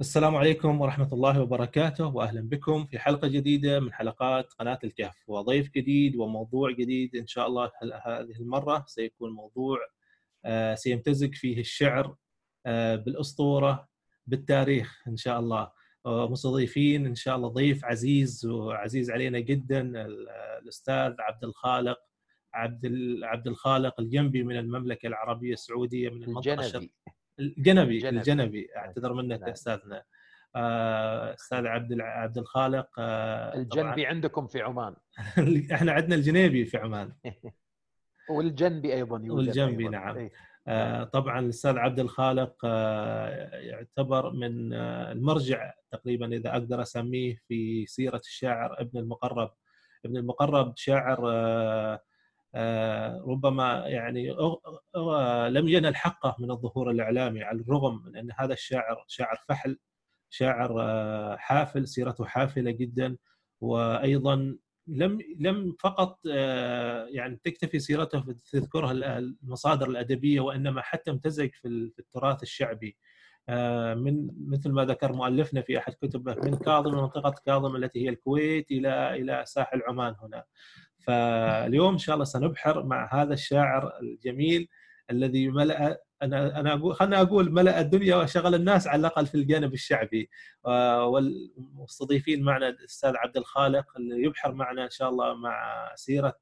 [0.00, 5.28] السلام عليكم ورحمة الله وبركاته وأهلا بكم في حلقة جديدة من حلقات قناة الكهف.
[5.28, 7.70] وضيف جديد وموضوع جديد إن شاء الله
[8.06, 9.78] هذه المرة سيكون موضوع
[10.44, 12.16] آه، سيمتزج فيه الشعر
[12.66, 13.88] آه، بالأسطورة
[14.26, 15.70] بالتاريخ إن شاء الله.
[16.06, 20.06] مستضيفين إن شاء الله ضيف عزيز وعزيز علينا جدا
[20.62, 21.98] الأستاذ عبد الخالق
[22.54, 22.92] عبد
[23.22, 26.92] عبد الخالق الجنبي من المملكة العربية السعودية من المنطقة الجنبي.
[27.40, 28.68] الجنبي, الجنبي.
[28.76, 29.50] أعتذر منك نعم.
[29.50, 30.02] أستاذنا
[30.56, 34.96] آه، أستاذ عبد عبد الخالق آه، الجنبي عندكم في عمان
[35.74, 37.12] إحنا عندنا الجنيبي في عمان
[38.30, 39.90] والجنبي أيضا يوجد والجنبي أيضاً.
[39.98, 40.30] نعم أي.
[40.68, 42.64] آه طبعا الأستاذ عبد الخالق
[43.54, 49.50] يعتبر من المرجع تقريبا إذا أقدر أسميه في سيرة الشاعر ابن المقرب
[50.04, 51.20] ابن المقرب شاعر
[53.26, 54.30] ربما يعني
[55.48, 59.78] لم ينل حقه من الظهور الإعلامي على الرغم من أن هذا الشاعر شاعر فحل
[60.30, 63.16] شاعر آه، حافل سيرته حافلة جدا
[63.60, 71.68] وأيضا لم لم فقط آه، يعني تكتفي سيرته تذكرها المصادر الأدبية وإنما حتى امتزج في
[71.68, 72.96] التراث الشعبي.
[73.96, 78.70] من مثل ما ذكر مؤلفنا في أحد كتبه من كاظم منطقه كاظم التي هي الكويت
[78.70, 80.44] إلى إلى ساحل عمان هنا.
[81.06, 84.68] فاليوم إن شاء الله سنبحر مع هذا الشاعر الجميل
[85.10, 89.72] الذي ملأ أنا أنا أقول خليني أقول ملأ الدنيا وشغل الناس على الأقل في الجانب
[89.74, 90.30] الشعبي.
[91.04, 96.36] والمستضيفين معنا الأستاذ عبد الخالق اللي يبحر معنا إن شاء الله مع سيرة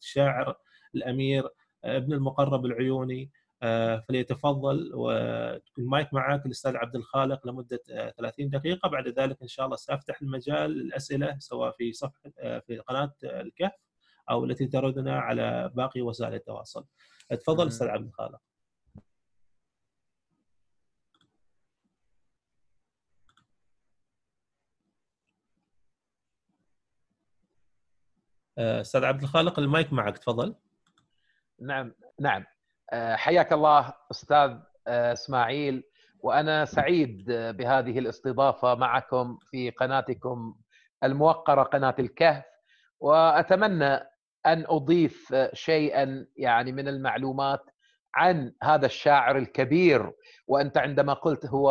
[0.00, 0.56] الشاعر
[0.94, 1.48] الأمير
[1.84, 3.30] ابن المقرب العيوني.
[4.08, 7.80] فليتفضل وتكون مايك معك الأستاذ عبد الخالق لمدة
[8.18, 12.30] 30 دقيقة بعد ذلك إن شاء الله سأفتح المجال للأسئلة سواء في صفحه
[12.66, 13.72] في قناة الكهف
[14.30, 16.86] أو التي تردنا على باقي وسائل التواصل.
[17.30, 18.40] تفضل أستاذ عبد الخالق.
[28.58, 30.54] أستاذ عبد الخالق المايك معك تفضل.
[31.60, 32.46] نعم نعم آه،
[32.92, 35.82] حياك الله أستاذ آه، إسماعيل.
[36.20, 40.54] وأنا سعيد بهذه الاستضافة معكم في قناتكم
[41.04, 42.44] الموقرة قناة الكهف.
[43.00, 43.94] وأتمنى
[44.46, 47.60] أن أضيف شيئا يعني من المعلومات
[48.14, 50.12] عن هذا الشاعر الكبير.
[50.46, 51.70] وأنت عندما قلت هو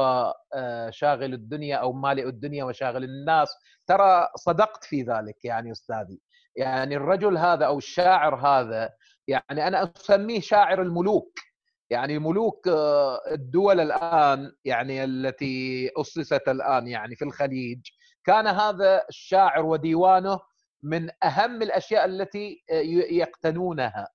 [0.55, 3.55] آه، شاغل الدنيا أو مالئ الدنيا وشاغل الناس
[3.87, 6.21] ترى صدقت في ذلك يعني أستاذي.
[6.55, 8.89] يعني الرجل هذا أو الشاعر هذا
[9.27, 11.39] يعني أنا أسميه شاعر الملوك.
[11.89, 17.81] يعني ملوك آه، الدول الآن يعني التي أسست الآن يعني في الخليج.
[18.25, 20.39] كان هذا الشاعر وديوانه
[20.83, 22.81] من أهم الأشياء التي آه،
[23.11, 24.07] يقتنونها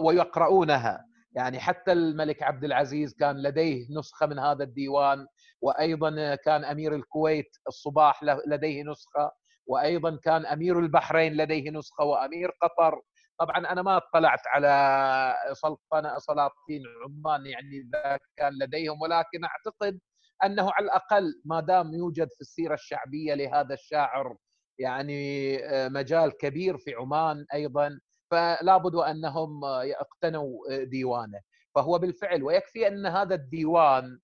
[0.00, 1.04] ويقرؤونها.
[1.32, 5.26] يعني حتى الملك عبد العزيز كان لديه نسخة من هذا الديوان
[5.60, 9.30] وأيضا كان أمير الكويت الصباح لديه نسخة
[9.66, 13.00] وأيضا كان أمير البحرين لديه نسخة وأمير قطر
[13.40, 20.00] طبعا أنا ما اطلعت على سلطنة سلاطين عمان يعني إذا كان لديهم ولكن أعتقد
[20.44, 24.36] أنه على الأقل ما دام يوجد في السيرة الشعبية لهذا الشاعر
[24.78, 28.00] يعني آه، مجال كبير في عمان أيضا
[28.30, 31.40] فلا بد أنهم اقتنوا ديوانه.
[31.74, 34.18] فهو بالفعل ويكفي أن هذا الديوان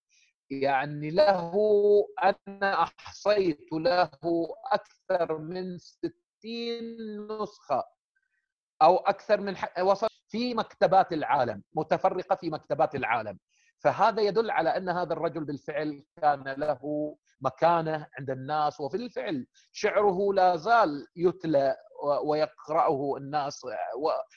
[0.51, 1.53] يعني له
[2.25, 4.11] أنا أحصيت له
[4.73, 6.05] أكثر من 60
[7.43, 7.94] نسخة.
[8.83, 13.39] أو أكثر من وصل في مكتبات العالم متفرقة في مكتبات العالم.
[13.79, 16.81] فهذا يدل على أن هذا الرجل بالفعل كان له
[17.41, 21.77] مكانة عند الناس وفي الفعل شعره لا زال يتلى
[22.25, 23.61] ويقرأه الناس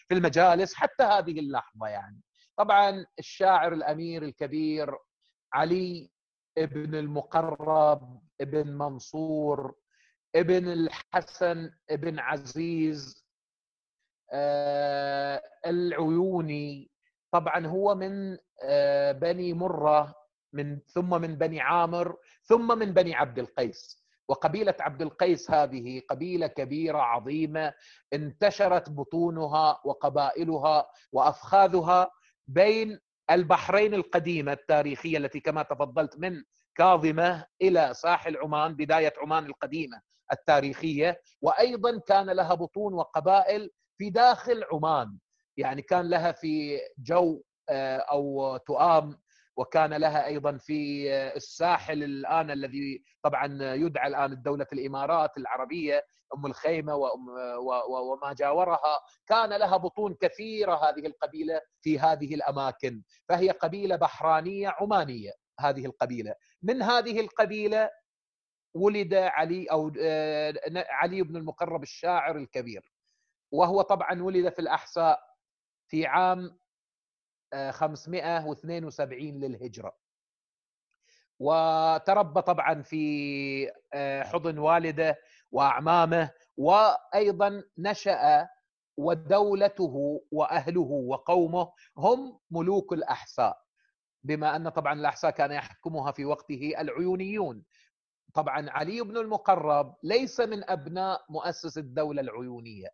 [0.07, 2.21] في المجالس حتى هذه اللحظة يعني.
[2.57, 4.97] طبعا الشاعر الأمير الكبير
[5.53, 6.11] علي
[6.57, 9.75] ابن المقرب ابن منصور
[10.35, 13.26] ابن الحسن ابن عزيز
[15.65, 16.91] العيوني
[17.31, 20.15] طبعا هو من آه، بني مرة
[20.53, 24.07] من ثم من بني عامر ثم من بني عبد القيس.
[24.29, 27.73] وقبيلة عبد القيس هذه قبيلة كبيرة عظيمة
[28.13, 32.11] انتشرت بطونها وقبائلها وأفخاذها
[32.47, 32.99] بين
[33.31, 36.43] البحرين القديمة التاريخية التي كما تفضلت من
[36.75, 40.01] كاظمة إلى ساحل عمان بداية عمان القديمة
[40.31, 41.21] التاريخية.
[41.41, 45.17] وأيضا كان لها بطون وقبائل في داخل عمان.
[45.57, 49.19] يعني كان لها في جو آه، أو تؤام
[49.57, 56.05] وكان لها أيضا في الساحل الآن الذي طبعا يدعى الآن الدولة الإمارات العربية
[56.37, 56.95] أم الخيمة
[57.89, 58.99] وما جاورها.
[59.27, 63.01] كان لها بطون كثيرة هذه القبيلة في هذه الأماكن.
[63.29, 66.35] فهي قبيلة بحرانية عمانية هذه القبيلة.
[66.63, 67.89] من هذه القبيلة
[68.73, 69.91] ولد علي أو
[70.75, 72.91] علي بن المقرب الشاعر الكبير.
[73.51, 75.19] وهو طبعا ولد في الاحساء
[75.87, 76.59] في عام
[77.69, 79.97] 572 للهجرة.
[81.39, 83.71] وتربى طبعا في
[84.23, 85.15] حضن والده
[85.51, 88.47] وأعمامه وأيضا نشأ
[88.97, 93.61] ودولته وأهله وقومه هم ملوك الاحساء
[94.23, 97.63] بما أن طبعا الاحساء كان يحكمها في وقته العيونيون.
[98.33, 102.87] طبعا علي بن المقرب ليس من أبناء مؤسس الدولة العيونية.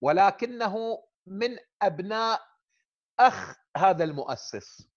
[0.00, 2.40] ولكنه من أبناء
[3.20, 4.88] أخ هذا المؤسس.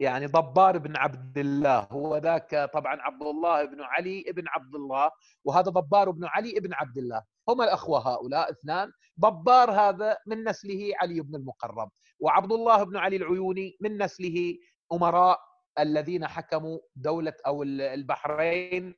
[0.00, 5.10] يعني ضبار بن عبد الله هو ذاك طبعا عبد الله بن علي بن عبد الله
[5.44, 7.24] وهذا ضبار بن علي بن عبد الله.
[7.48, 13.16] هما الأخوة هؤلاء اثنان ضبار هذا من نسله علي بن المقرب وعبد الله بن علي
[13.16, 14.58] العيوني من نسله
[14.92, 15.40] أمراء
[15.78, 18.94] الذين حكموا دولة أو البحرين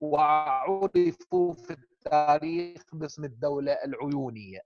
[0.00, 4.60] وعرفوا في التاريخ باسم الدولة العيونية.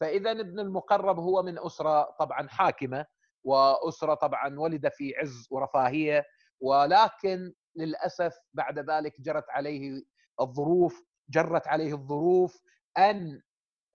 [0.00, 3.06] فإذا ابن المقرب هو من أسرة طبعا حاكمة
[3.44, 6.24] وأسرة طبعا ولد في عز ورفاهية
[6.60, 10.02] ولكن للأسف بعد ذلك جرت عليه
[10.40, 12.60] الظروف جرت عليه الظروف
[12.98, 13.40] أن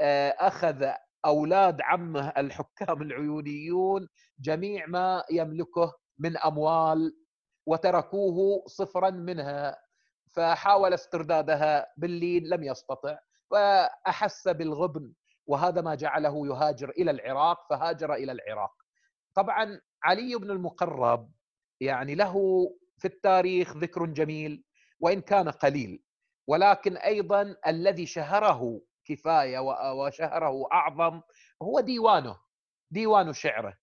[0.01, 0.91] آه، أخذ
[1.25, 4.07] أولاد عمه الحكام العيونيون
[4.39, 7.17] جميع ما يملكه من أموال
[7.65, 9.77] وتركوه صفرا منها.
[10.35, 13.17] فحاول استردادها باللين لم يستطع
[13.51, 15.13] فاحس بالغبن
[15.47, 18.73] وهذا ما جعله يهاجر إلى العراق فهاجر إلى العراق.
[19.35, 21.31] طبعا علي بن المقرب
[21.81, 22.35] يعني له
[22.97, 24.63] في التاريخ ذكر جميل
[24.99, 26.03] وإن كان قليل
[26.47, 29.59] ولكن أيضا الذي شهره كفاية
[29.91, 31.21] وشهره أعظم
[31.61, 32.37] هو ديوانه
[32.91, 33.77] ديوان شعره.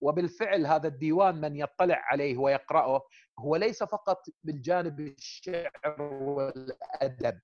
[0.00, 3.02] وبالفعل هذا الديوان من يطلع عليه ويقرأه
[3.38, 7.40] هو ليس فقط بالجانب الشعر والأدب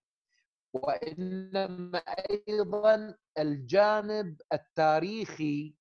[0.72, 1.98] وإنما
[2.48, 5.74] أيضا الجانب التاريخي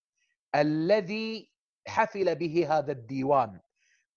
[0.56, 1.52] الذي
[1.88, 3.60] حفل به هذا الديوان.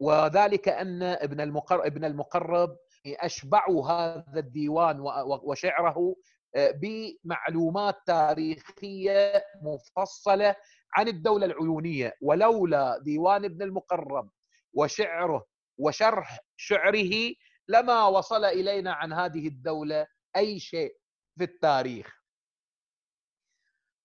[0.00, 2.76] وذلك أن ابن المقرب ابن المقرب
[3.06, 4.96] اشبعوا هذا الديوان
[5.42, 6.16] وشعره
[6.56, 10.56] آه، بمعلومات تاريخية مفصلة
[10.96, 12.12] عن الدولة العيونية.
[12.22, 14.30] ولولا ديوان ابن المقرب
[14.74, 15.46] وشعره
[15.78, 17.34] وشرح شعره
[17.68, 20.06] لما وصل إلينا عن هذه الدولة
[20.36, 20.96] أي شيء
[21.38, 22.24] في التاريخ.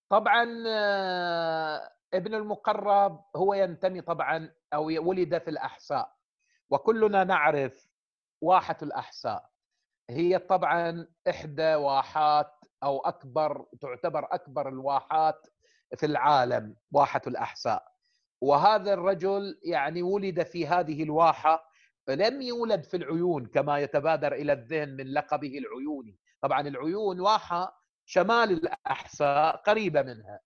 [0.09, 6.15] طبعا آه، ابن المقرب هو ينتمي طبعا أو ولد في الاحساء
[6.69, 7.87] وكلنا نعرف
[8.41, 9.49] واحة الاحساء
[10.09, 15.47] هي طبعا إحدى واحات أو أكبر تعتبر أكبر الواحات
[15.97, 17.91] في العالم واحة الاحساء
[18.41, 21.69] وهذا الرجل يعني ولد في هذه الواحة
[22.09, 26.18] لم يولد في العيون كما يتبادر إلى الذهن من لقبه العيوني.
[26.41, 30.39] طبعا العيون واحة شمال الاحساء قريبة منها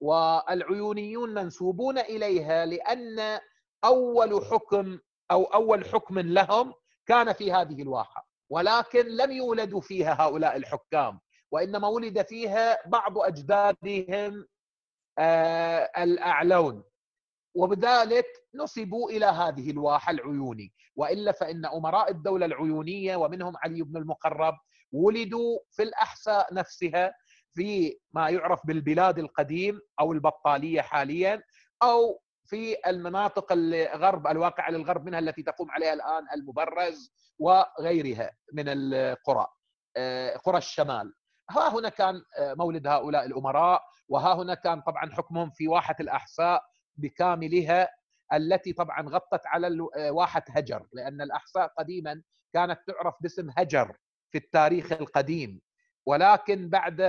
[0.00, 3.40] والعيونيون منسوبون إليها لأن
[3.84, 4.98] أول حكم
[5.30, 6.74] أو أول حكم لهم
[7.06, 11.20] كان في هذه الواحة ولكن لم يولدوا فيها هؤلاء الحكام
[11.50, 14.46] وإنما ولد فيها بعض أجدادهم
[15.18, 16.84] آه، الأعلون.
[17.54, 24.54] وبذلك نسبوا إلى هذه الواحة العيوني وإلا فإن أمراء الدولة العيونية ومنهم علي بن المقرب
[24.92, 27.14] ولدوا في الأحساء نفسها
[27.54, 31.42] في ما يعرف بالبلاد القديم أو البطالية حاليا
[31.82, 39.46] أو في المناطق الغرب الواقعه للغرب منها التي تقوم عليها الآن المبرز وغيرها من القرى
[39.96, 41.14] آه، قرى الشمال.
[41.50, 46.62] ها هنا كان آه، مولد هؤلاء الأمراء وها هنا كان طبعا حكمهم في واحة الأحساء
[46.96, 47.88] بكاملها
[48.32, 53.96] التي طبعا غطت على آه، واحة هجر لأن الأحساء قديما كانت تعرف باسم هجر.
[54.36, 55.60] في التاريخ القديم.
[56.06, 57.00] ولكن بعد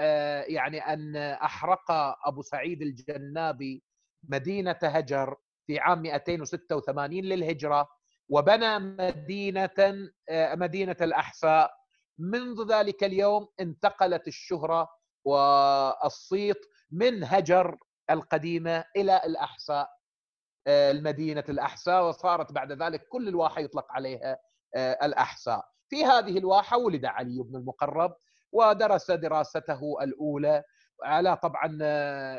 [0.00, 1.90] آه، يعني أن أحرق
[2.26, 3.84] أبو سعيد الجنابي
[4.28, 7.88] مدينة هجر في عام 286 للهجرة
[8.28, 9.70] وبنى مدينة
[10.28, 11.74] آه، مدينة الاحساء
[12.18, 14.88] منذ ذلك اليوم انتقلت الشهرة
[15.24, 16.60] والصيت
[16.90, 17.78] من هجر
[18.10, 19.90] القديمة إلى الاحساء
[20.66, 24.38] آه، المدينة الاحساء وصارت بعد ذلك كل الواحه يطلق عليها
[24.76, 28.14] الاحساء في هذه الواحة ولد علي بن المقرب
[28.52, 30.62] ودرس دراسته الأولى.
[31.04, 31.66] على طبعا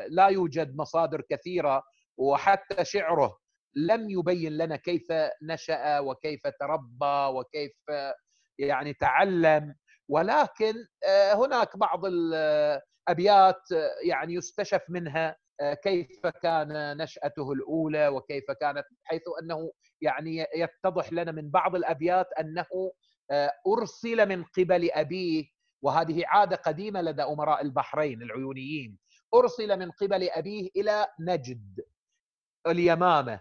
[0.08, 1.82] لا يوجد مصادر كثيرة
[2.16, 3.38] وحتى شعره
[3.76, 5.06] لم يبين لنا كيف
[5.42, 7.72] نشأ وكيف تربى وكيف
[8.58, 9.74] يعني تعلم.
[10.08, 10.74] ولكن
[11.34, 13.62] هناك بعض الابيات
[14.04, 15.36] يعني يستشف منها
[15.82, 22.66] كيف كان نشأته الأولى وكيف كانت حيث أنه يعني يتضح لنا من بعض الأبيات أنه
[23.66, 25.44] أرسل من قبل أبيه
[25.82, 28.98] وهذه عادة قديمة لدى أمراء البحرين العيونيين.
[29.34, 31.80] أرسل من قبل أبيه إلى نجد
[32.66, 33.40] اليمامة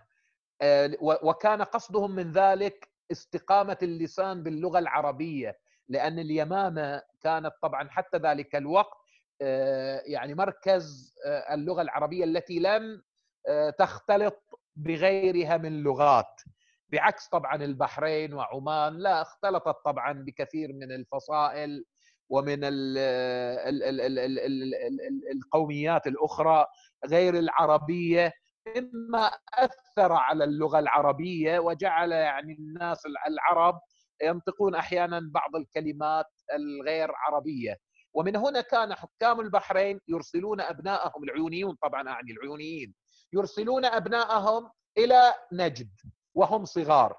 [1.02, 9.00] وكان قصدهم من ذلك استقامة اللسان باللغة العربية لأن اليمامة كانت طبعا حتى ذلك الوقت
[9.42, 13.02] آه، يعني مركز آه، اللغة العربية التي لم
[13.48, 16.42] آه، تختلط بغيرها من لغات.
[16.92, 21.86] بعكس طبعا البحرين وعمان لا اختلطت طبعا بكثير من الفصائل
[22.30, 22.60] ومن
[25.34, 26.66] القوميات الأخرى
[27.06, 28.34] غير العربية.
[28.78, 33.80] مما أثر على اللغة العربية وجعل يعني الناس العرب
[34.24, 37.78] ينطقون أحيانا بعض الكلمات الغير عربية.
[38.14, 42.94] ومن هنا كان حكام البحرين يرسلون ابنائهم العيونيون طبعا اعني العيونيين
[43.34, 45.90] يرسلون ابنائهم إلى نجد.
[46.36, 47.18] وهم صغار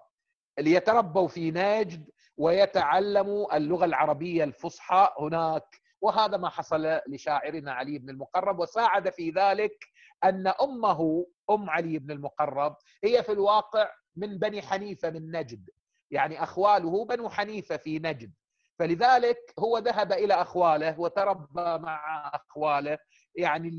[0.58, 5.80] ليتربوا في نجد ويتعلموا اللغة العربية الفصحى هناك.
[6.00, 9.86] وهذا ما حصل لشاعرنا علي بن المقرب وساعد في ذلك
[10.24, 15.70] أن أمه أم علي بن المقرب هي في الواقع من بني حنيفة من نجد.
[16.10, 18.32] يعني أخواله بنو حنيفة في نجد.
[18.78, 22.98] فلذلك هو ذهب إلى أخواله وتربى مع أخواله.
[23.34, 23.70] يعني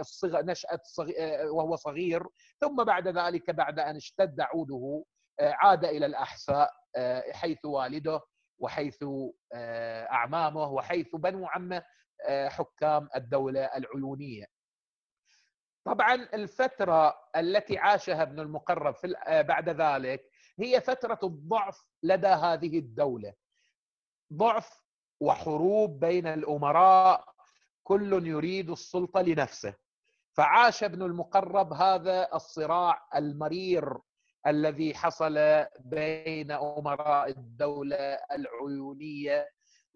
[0.00, 0.40] الصغ...
[0.40, 1.06] نشأة صغ...
[1.50, 2.26] وهو صغير.
[2.60, 5.04] ثم بعد ذلك بعد أن اشتد عوده
[5.40, 6.70] عاد إلى الأحساء
[7.32, 8.20] حيث والده
[8.58, 9.04] وحيث
[10.10, 11.82] أعمامه وحيث بنو عمه
[12.28, 14.46] حكام الدولة العيونية.
[15.86, 23.34] طبعا الفترة التي عاشها ابن المقرب في بعد ذلك هي فترة الضعف لدى هذه الدولة.
[24.32, 24.84] ضعف
[25.20, 27.33] وحروب بين الأمراء
[27.84, 29.74] كل يريد السلطة لنفسه.
[30.36, 33.98] فعاش ابن المقرب هذا الصراع المرير
[34.46, 39.48] الذي حصل بين أمراء الدولة العيونية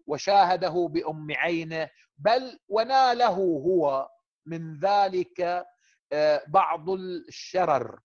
[0.07, 4.09] وشاهده بأم عينه بل وناله هو
[4.45, 5.65] من ذلك
[6.11, 7.99] آه، بعض الشرر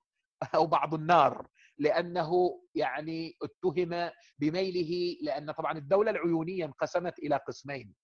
[0.55, 1.47] أو بعض النار
[1.79, 7.95] لأنه يعني اتهم بميله لأن طبعا الدولة العيونية انقسمت إلى قسمين.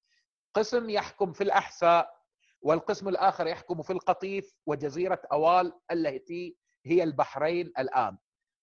[0.55, 2.21] قسم يحكم في الأحساء
[2.63, 8.19] والقسم الآخر يحكم في القطيف وجزيرة أوال التي هي البحرين الآن.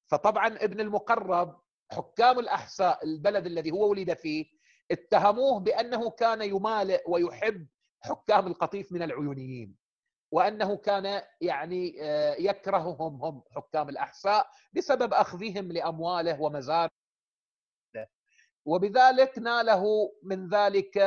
[0.08, 4.46] فطبعا ابن المقرب حكام الأحساء البلد الذي هو ولد فيه
[4.91, 7.67] اتهموه بأنه كان يمالئ ويحب
[8.01, 9.75] حكام القطيف من العيونيين
[10.32, 16.89] وأنه كان يعني آه، يكرههم هم حكام الأحساء بسبب أخذهم لأمواله ومزارعه.
[18.67, 19.83] وبذلك ناله
[20.24, 20.97] من ذلك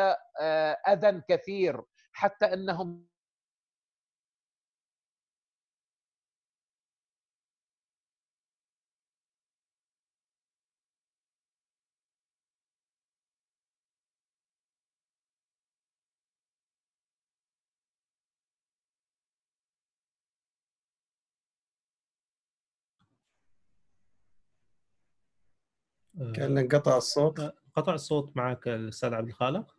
[0.40, 3.09] آه، أذى كثير حتى إنهم
[26.20, 27.40] كان انقطع الصوت.
[27.40, 29.76] آه، قطع الصوت معك الأستاذ عبد الخالق.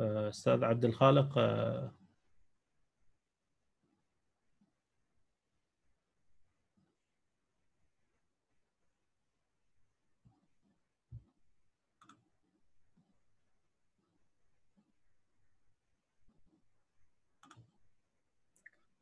[0.00, 1.38] آه، أستاذ عبد الخالق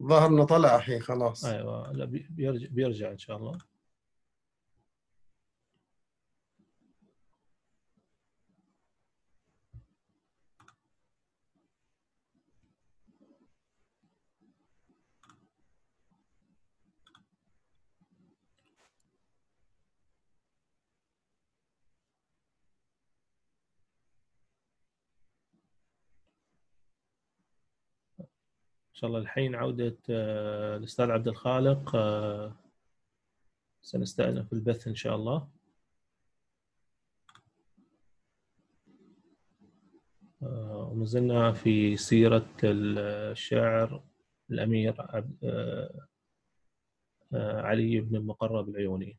[0.03, 1.45] ظهر انه طلع الحين خلاص.
[1.45, 3.59] أيوه لا بيرجع بيرجع إن شاء الله.
[29.03, 32.57] شاء الله الحين عودة آه، الأستاذ عبد الخالق آه،
[33.83, 35.49] سنستأنف البث إن شاء الله.
[40.43, 44.03] آه، ومازلنا في سيرة الشاعر
[44.51, 44.95] الأمير
[47.35, 49.17] علي بن المقرب العيوني.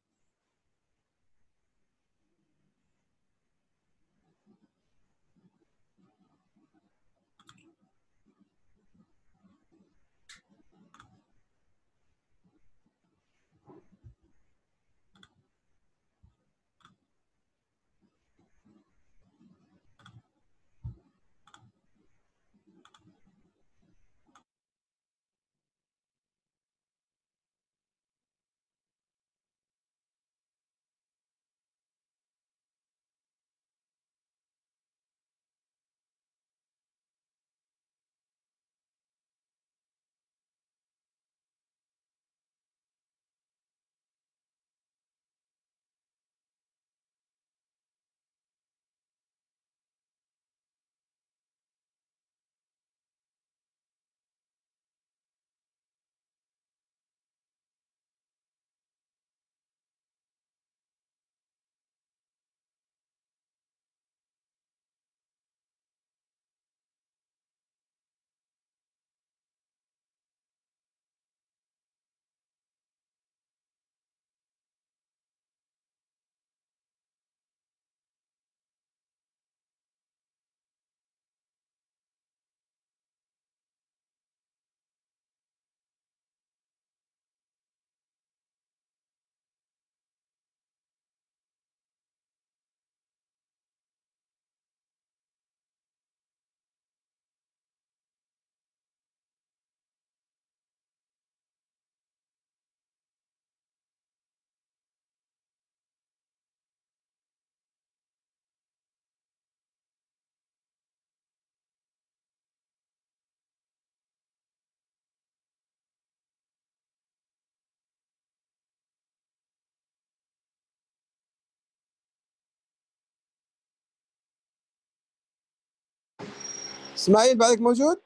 [127.04, 127.98] إسماعيل بعدك موجود؟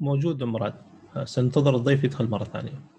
[0.00, 0.74] موجود مراد
[1.24, 2.93] سننتظر الضيف يدخل مرة ثانية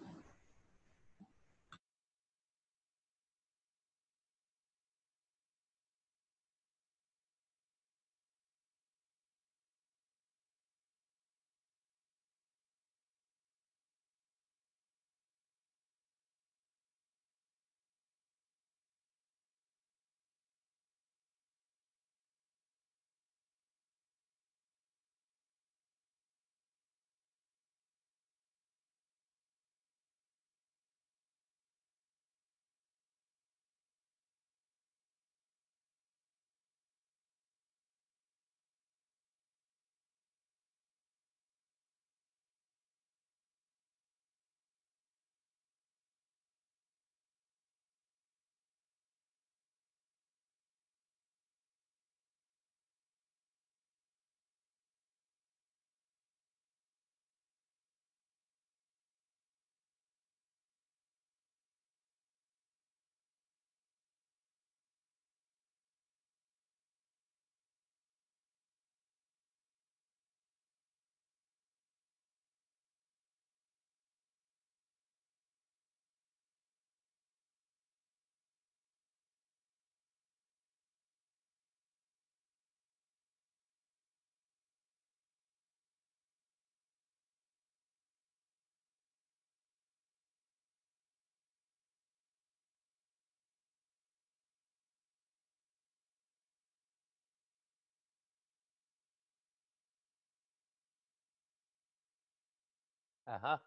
[103.28, 103.60] أها.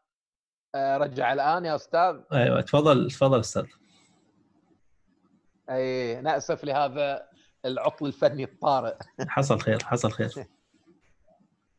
[0.75, 2.21] آه، رجع الآن يا أستاذ.
[2.33, 3.67] أيوه تفضل تفضل أستاذ.
[5.71, 7.29] أي ناسف لهذا
[7.65, 8.97] العطل الفني الطارئ.
[9.29, 10.47] حصل خير حصل خير.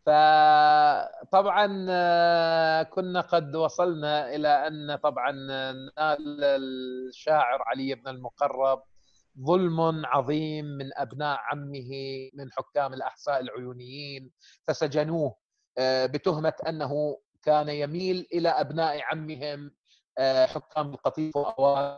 [0.05, 8.83] فطبعا آه، كنا قد وصلنا إلى أن طبعا نال الشاعر علي بن المقرب
[9.45, 11.89] ظلم عظيم من أبناء عمه
[12.33, 14.31] من حكام الاحساء العيونيين
[14.67, 15.35] فسجنوه
[15.77, 19.71] آه، بتهمة أنه كان يميل إلى أبناء عمهم
[20.17, 21.37] آه، حكام القطيف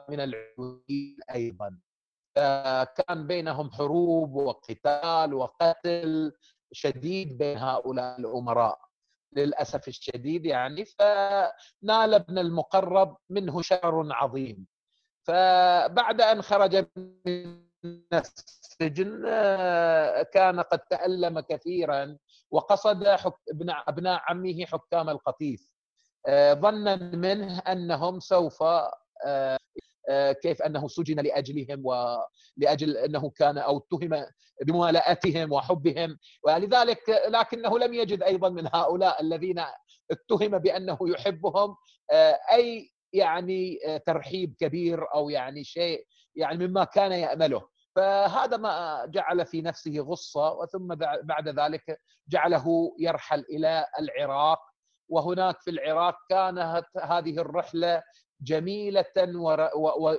[0.09, 1.79] من العيونيين أيضا.
[2.95, 6.33] كان بينهم حروب وقتال وقتل
[6.71, 8.79] شديد بين هؤلاء الأمراء.
[9.35, 14.67] للأسف الشديد يعني فنال ابن المقرب منه شر عظيم.
[15.23, 16.85] فبعد أن خرج
[17.25, 17.70] من
[18.13, 22.17] السجن آه، كان قد تألم كثيرا
[22.51, 23.03] وقصد
[23.51, 25.69] ابناء ابناء عمه حكام القطيف.
[26.27, 28.63] آه، ظنا منه أنهم سوف
[29.25, 29.57] آه،
[30.31, 34.25] كيف أنه سجن لأجلهم ولاجل أنه كان أو اتهم
[34.61, 39.63] بموالاتهم وحبهم ولذلك لكنه لم يجد أيضا من هؤلاء الذين
[40.11, 41.75] اتهم بأنه يحبهم
[42.53, 47.67] أي يعني ترحيب كبير أو يعني شيء يعني مما كان يأمله.
[47.95, 54.59] فهذا ما جعل في نفسه غصة وثم بعد ذلك جعله يرحل إلى العراق.
[55.09, 58.03] وهناك في العراق كانت هذه الرحلة
[58.41, 59.05] جميلة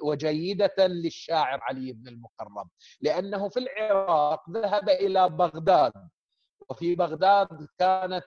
[0.02, 2.68] وجيدة للشاعر علي بن المقرب.
[3.00, 5.92] لأنه في العراق ذهب إلى بغداد.
[6.68, 8.24] وفي بغداد كانت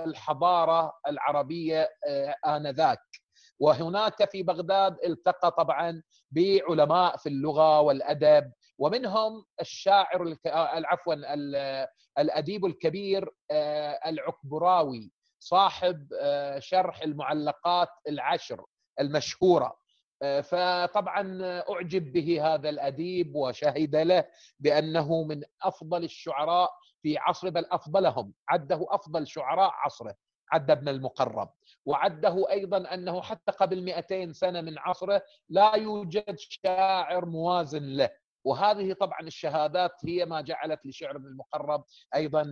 [0.00, 3.23] الحضارة العربية آه، آنذاك.
[3.60, 11.14] وهناك في بغداد التقى طبعا بعلماء في اللغة والأدب ومنهم الشاعر آه، عفوا
[12.18, 18.64] الأديب الكبير آه، العكبراوي صاحب آه، شرح المعلقات العشر
[19.00, 19.84] المشهورة.
[20.42, 21.38] فطبعا
[21.70, 24.24] أعجب به هذا الأديب وشهد له
[24.60, 26.70] بأنه من أفضل الشعراء
[27.02, 30.14] في عصره بل أفضلهم عده أفضل شعراء عصره
[30.52, 31.50] عد ابن المقرب.
[31.86, 38.10] وعده أيضا أنه حتى قبل 200 سنة من عصره لا يوجد شاعر موازن له.
[38.46, 42.44] وهذه طبعا الشهادات هي ما جعلت لشعر ابن المقرب أيضا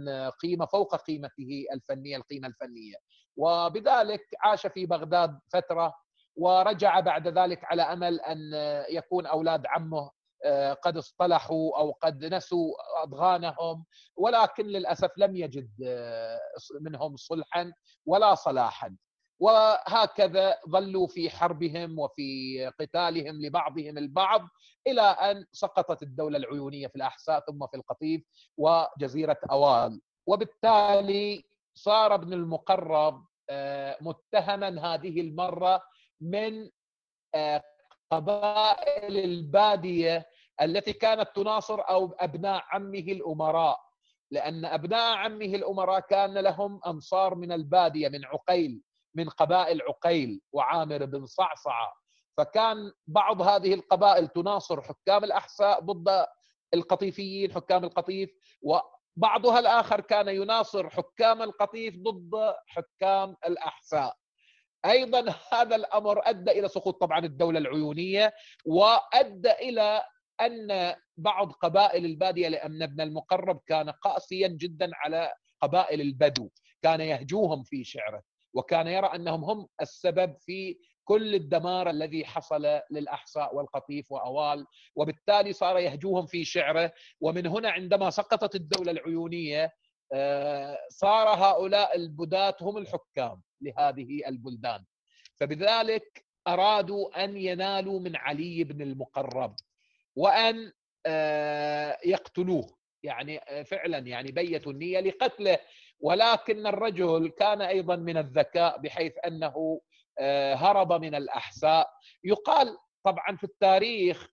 [0.42, 2.97] قيمة فوق قيمته الفنية القيمة الفنية.
[3.37, 5.95] وبذلك عاش في بغداد فترة
[6.37, 8.38] ورجع بعد ذلك على أمل أن
[8.90, 10.11] يكون أولاد عمه
[10.45, 13.85] آه، قد اصطلحوا أو قد نسوا أضغانهم
[14.16, 16.40] ولكن للأسف لم يجد آه،
[16.81, 17.73] منهم صلحا
[18.07, 18.97] ولا صلاحا.
[19.42, 24.48] وهكذا ظلوا في حربهم وفي قتالهم لبعضهم البعض
[24.87, 28.22] إلى أن سقطت الدولة العيونية في الأحساء ثم في القطيف
[28.57, 35.83] وجزيرة اوال وبالتالي صار ابن المقرب آه، متهما هذه المرة
[36.20, 36.70] من
[38.12, 40.26] قبائل البادية
[40.62, 43.81] التي كانت تناصر أو أبناء عمه الأمراء
[44.31, 48.83] لأن أبناء عمه الأمراء كان لهم أنصار من البادية من عقيل.
[49.14, 51.92] من قبائل عقيل وعامر بن صعصعة.
[52.37, 56.27] فكان بعض هذه القبائل تناصر حكام الأحساء ضد
[56.75, 58.31] القطيفيين حكام القطيف
[58.62, 64.16] وبعضها الآخر كان يناصر حكام القطيف ضد حكام الأحساء.
[64.85, 68.33] أيضا هذا الأمر أدى إلى سقوط طبعا الدولة العيونية
[68.66, 70.05] وأدى إلى
[70.40, 76.51] أن بعض قبائل البادية لأن ابن المقرب كان قاسيا جدا على قبائل البدو
[76.83, 78.22] كان يهجوهم في شعره.
[78.55, 85.79] وكان يرى أنهم هم السبب في كل الدمار الذي حصل للأحصاء والقطيف وأوال وبالتالي صار
[85.79, 86.93] يهجوهم في شعره.
[87.21, 89.73] ومن هنا عندما سقطت الدولة العيونية
[90.15, 94.85] آه، صار هؤلاء البداة هم الحكام لهذه البلدان.
[95.41, 99.57] فبذلك أرادوا أن ينالوا من علي بن المقرب
[100.17, 100.73] وأن
[101.07, 102.79] آه، يقتلوه.
[103.03, 105.59] يعني آه، فعلا يعني بيتوا النية لقتله.
[106.03, 109.81] ولكن الرجل كان أيضا من الذكاء بحيث أنه
[110.19, 111.91] آه، هرب من الأحساء.
[112.25, 114.29] يقال طبعا في التاريخ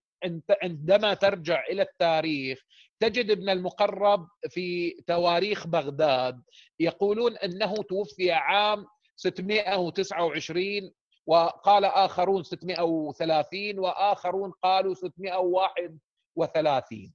[0.63, 2.61] عندما ترجع إلى التاريخ
[2.99, 6.41] تجد ابن المقرب في تواريخ بغداد
[6.79, 10.91] يقولون أنه توفي عام 629
[11.27, 17.13] وقال آخرون 630 وآخرون قالوا 631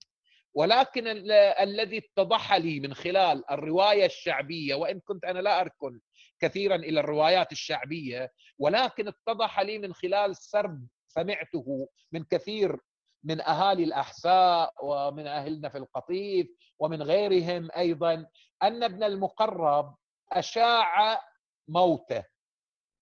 [0.55, 1.05] ولكن
[1.61, 6.01] الذي اتضح لي من خلال الرواية الشعبية وإن كنت أنا لا أركن
[6.41, 12.77] كثيرا إلى الروايات الشعبية ولكن اتضح لي من خلال سرد سمعته من كثير
[13.25, 16.47] من أهالي الأحساء ومن أهلنا في القطيف
[16.79, 18.27] ومن غيرهم أيضا
[18.63, 19.95] أن ابن المقرب
[20.33, 21.21] أشاع
[21.69, 22.25] موته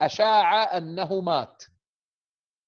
[0.03, 1.63] أشاع أنه مات.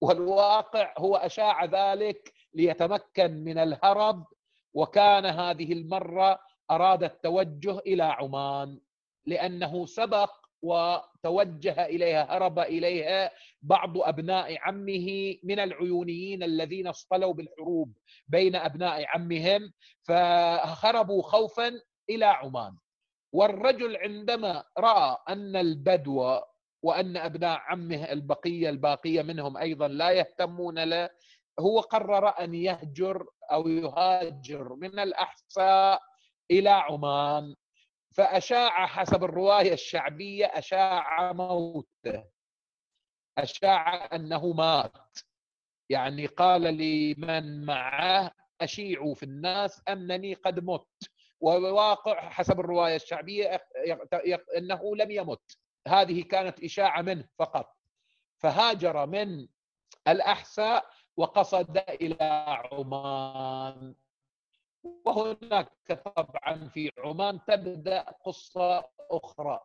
[0.00, 4.26] والواقع هو أشاع ذلك ليتمكن من الهرب
[4.74, 6.38] وكان هذه المرة
[6.70, 8.78] أراد التوجه إلى عمان
[9.26, 10.30] لأنه سبق
[10.62, 13.30] وتوجه إليها هرب إليها
[13.62, 17.92] بعض أبناء عمه من العيونيين الذين اصطلوا بالحروب
[18.28, 22.76] بين أبناء عمهم فهربوا خوفا إلى عمان.
[23.32, 26.40] والرجل عندما رأى أن البدو
[26.82, 31.10] وأن أبناء عمه البقية الباقية منهم أيضا لا يهتمون له
[31.60, 36.02] هو قرر أن يهجر أو يهاجر من الأحساء
[36.50, 37.54] إلى عمان
[38.16, 42.24] فأشاع حسب الرواية الشعبية أشاع موته
[43.38, 45.18] أشاع أنه مات.
[45.90, 50.88] يعني قال لمن معه أشيعوا في الناس أنني قد مت.
[51.40, 53.60] وواقع حسب الرواية الشعبية
[54.56, 55.58] أنه لم يمت.
[55.88, 57.76] هذه كانت إشاعة منه فقط.
[58.42, 59.48] فهاجر من
[60.08, 62.16] الأحساء وقصد إلى
[62.72, 63.94] عمان.
[65.04, 69.60] وهناك طبعا في عمان تبدأ قصة أخرى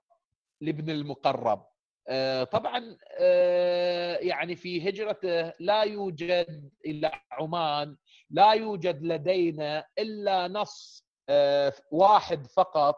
[0.62, 1.66] لابن المقرب.
[2.08, 7.98] آه، طبعا آه، يعني في هجرته لا يوجد إلى عمان
[8.30, 12.96] لا يوجد لدينا إلا نص آه، واحد فقط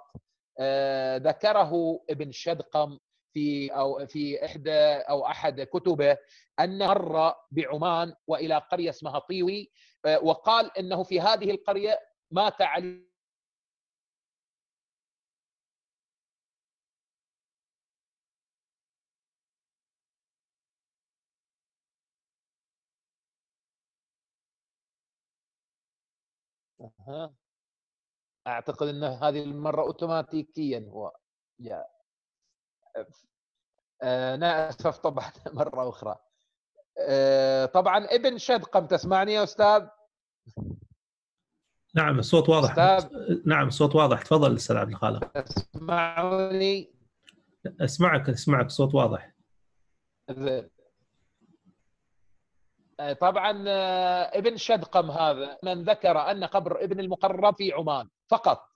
[1.17, 2.99] ذكره ابن شدقم
[3.33, 6.17] في أو في إحدى أو أحد كتبه
[6.59, 9.71] أن مر بعمان وإلى قرية اسمها طيوي
[10.05, 11.99] آه، وقال إنه في هذه القرية
[12.31, 13.11] مات علي
[28.47, 31.11] أعتقد إن هذه المرة اوتوماتيكيا هو.
[31.59, 32.00] جاء
[34.03, 36.15] أنا أسف طبعا مرة أخرى.
[36.99, 39.87] آه، طبعا ابن شدقم تسمعني يا أستاذ؟
[41.95, 42.79] نعم الصوت واضح.
[42.79, 43.11] أستاذ.
[43.45, 44.21] نعم الصوت واضح.
[44.21, 45.41] تفضل أستاذ عبد الخالق.
[45.41, 46.93] تسمعوني
[47.81, 49.33] اسمعك اسمعك صوت واضح.
[50.29, 50.69] زين.
[52.99, 53.63] آه، طبعا
[54.37, 58.67] ابن شدقم هذا من ذكر أن قبر ابن المقرب في عمان فقط.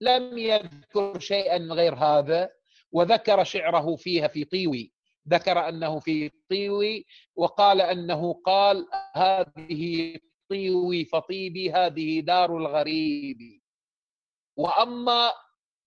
[0.00, 2.50] لم يذكر شيئا غير هذا.
[2.92, 4.92] وذكر شعره فيها في طيوي
[5.28, 10.16] ذكر أنه في طيوي وقال أنه قال هذه
[10.50, 13.38] طيوي فطيبي هذه دار الغريب.
[14.56, 15.32] وأما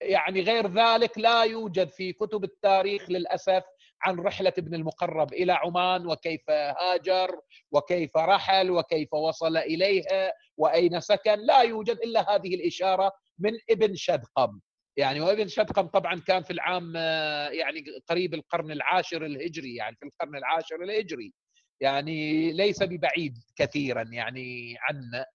[0.02, 3.64] يعني غير ذلك لا يوجد في كتب التاريخ للأسف
[4.02, 7.40] عن رحلة ابن المقرب إلى عمان وكيف هاجر
[7.72, 14.60] وكيف رحل وكيف وصل إليها وأين سكن لا يوجد إلا هذه الإشارة من ابن شدقم
[14.98, 20.06] يعني وابن شدقم طبعا كان في العام آه، يعني قريب القرن العاشر الهجري يعني في
[20.06, 21.34] القرن العاشر الهجري.
[21.82, 25.26] يعني ليس ببعيد كثيرا يعني عنا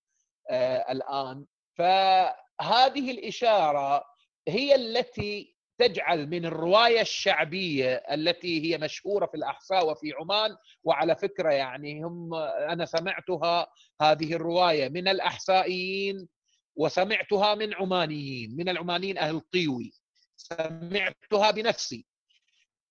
[0.91, 1.47] الآن.
[1.79, 4.05] فهذه الإشارة
[4.49, 11.51] هي التي تجعل من الرواية الشعبية التي هي مشهورة في الاحساء وفي عمان وعلى فكرة
[11.51, 13.67] يعني هم أنا سمعتها
[14.03, 16.29] هذه الرواية من الاحسائيين
[16.77, 19.93] وسمعتها من عمانيين من العمانيين أهل طيوي
[20.37, 22.07] سمعتها بنفسي.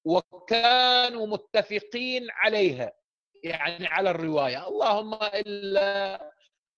[0.05, 2.93] وكانوا متفقين عليها
[3.43, 4.67] يعني على الرواية.
[4.67, 6.31] اللهم إلا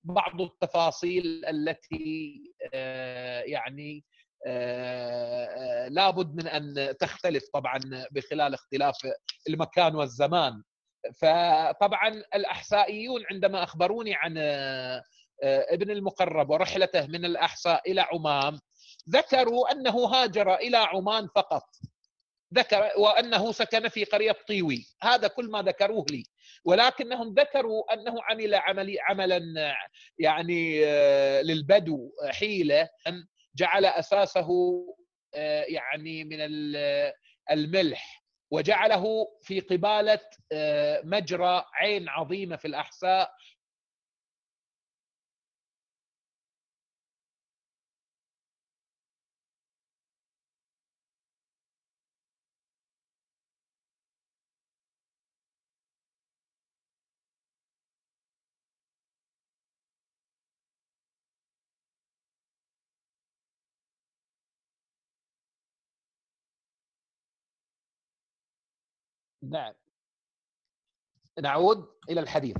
[0.03, 2.43] بعض التفاصيل التي
[2.73, 4.03] آه، يعني
[4.47, 7.79] آه، آه، لابد من أن تختلف طبعا
[8.11, 8.97] بخلال اختلاف
[9.49, 10.63] المكان والزمان.
[11.21, 14.37] فطبعا الاحسائيون عندما أخبروني عن
[15.43, 18.59] ابن المقرب ورحلته من الاحساء إلى عمان
[19.09, 21.63] ذكروا أنه هاجر إلى عمان فقط.
[22.53, 24.85] ذكر وأنه سكن في قرية طيوي.
[25.01, 26.23] هذا كل ما ذكروه لي.
[26.65, 29.41] ولكنهم ذكروا أنه عمل عملي عملا
[30.19, 30.85] يعني
[31.43, 32.89] للبدو حيلة
[33.55, 34.49] جعل أساسه
[35.35, 36.37] آه، يعني من
[37.51, 40.19] الملح وجعله في قبالة
[40.51, 43.31] آه، مجرى عين عظيمة في الاحساء
[69.49, 69.73] نعم.
[71.41, 72.57] نعود إلى الحديث.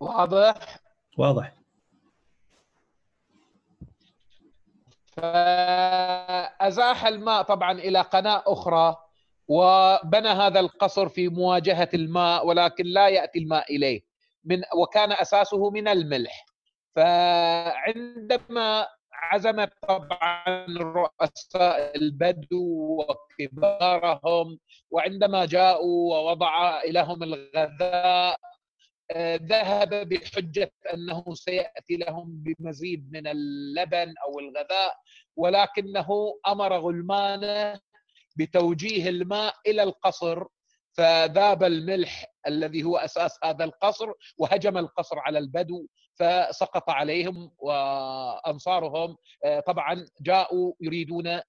[0.00, 0.78] واضح؟
[1.18, 1.52] واضح.
[5.12, 8.96] فأزاح الماء طبعا إلى قناة أخرى
[9.48, 14.02] وبنى هذا القصر في مواجهة الماء ولكن لا يأتي الماء إليه.
[14.44, 16.46] من وكان أساسه من الملح.
[16.96, 18.86] فعندما
[19.22, 24.58] عزمت طبعا رؤساء البدو وكبارهم
[24.90, 28.36] وعندما جاءوا ووضع لهم الغذاء
[29.10, 34.94] آه، ذهب بحجة أنه سيأتي لهم بمزيد من اللبن أو الغذاء
[35.36, 36.08] ولكنه
[36.46, 37.80] أمر غلمانه
[38.36, 40.44] بتوجيه الماء إلى القصر
[40.96, 45.86] فذاب الملح الذي هو أساس هذا القصر وهجم القصر على البدو
[46.22, 51.40] فسقط عليهم وأنصارهم آه، طبعا جاءوا يريدون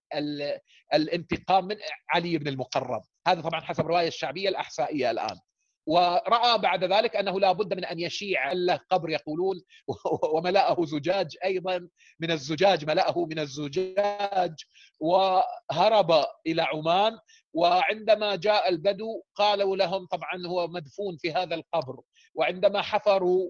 [0.94, 1.76] الانتقام من
[2.10, 3.02] علي بن المقرب.
[3.28, 5.40] هذا طبعا حسب الروايه الشعبية الاحسائيه الآن.
[5.88, 9.64] ورأى بعد ذلك أنه لا بد من أن يشيع له قبر يقولون
[10.34, 14.56] وملأه زجاج أيضا من الزجاج ملأه من الزجاج
[15.00, 17.18] وهرب إلى عمان.
[17.54, 22.02] وعندما جاء البدو قالوا لهم طبعا هو مدفون في هذا القبر
[22.36, 23.50] وعندما حفروا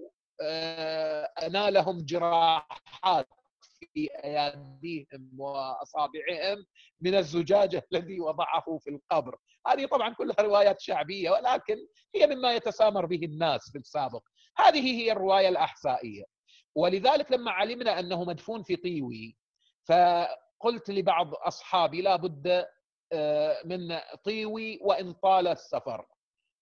[1.46, 3.28] أنالهم جراحات
[3.92, 6.64] في أياديهم وأصابعهم
[7.00, 11.76] من الزجاج الذي وضعه في القبر، هذه طبعا كلها روايات شعبية ولكن
[12.14, 14.22] هي مما يتسامر به الناس في السابق،
[14.58, 16.24] هذه هي الرواية الاحسائيه.
[16.74, 19.36] ولذلك لما علمنا أنه مدفون في طيوي
[19.88, 22.66] فقلت لبعض أصحابي لا بد
[23.12, 26.06] آه، من طيوي وإن طال السفر.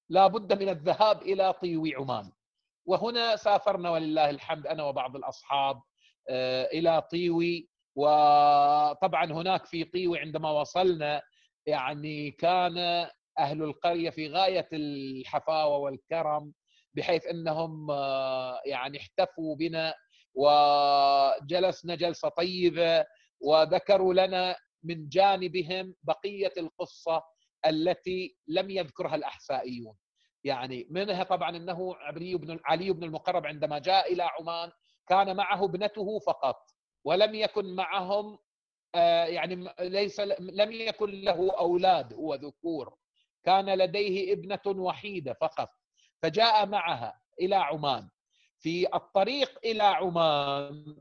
[0.08, 2.32] لا بد من الذهاب إلى طيوي عمان.
[2.86, 5.82] وهنا سافرنا ولله الحمد أنا وبعض الأصحاب
[6.28, 11.22] آه، إلى طيوي وطبعا هناك في طيوي عندما وصلنا
[11.66, 13.06] يعني كان
[13.38, 16.52] أهل القرية في غاية الحفاوة والكرم
[16.94, 19.94] بحيث أنهم آه، يعني احتفوا بنا
[20.34, 23.04] وجلسنا جلسة طيبة
[23.40, 27.22] وذكروا لنا من جانبهم بقية القصة
[27.66, 29.94] التي لم يذكرها الاحسائيون
[30.44, 34.70] يعني منها طبعا إنه علي بن علي بن المقرب عندما جاء إلى عمان
[35.08, 36.70] كان معه ابنته فقط
[37.04, 38.38] ولم يكن معهم
[38.94, 42.94] آه، يعني ليس لم يكن له أولاد هو ذكور.
[43.44, 45.70] كان لديه ابنة وحيدة فقط
[46.22, 48.08] فجاء معها إلى عمان.
[48.58, 50.96] في الطريق إلى عمان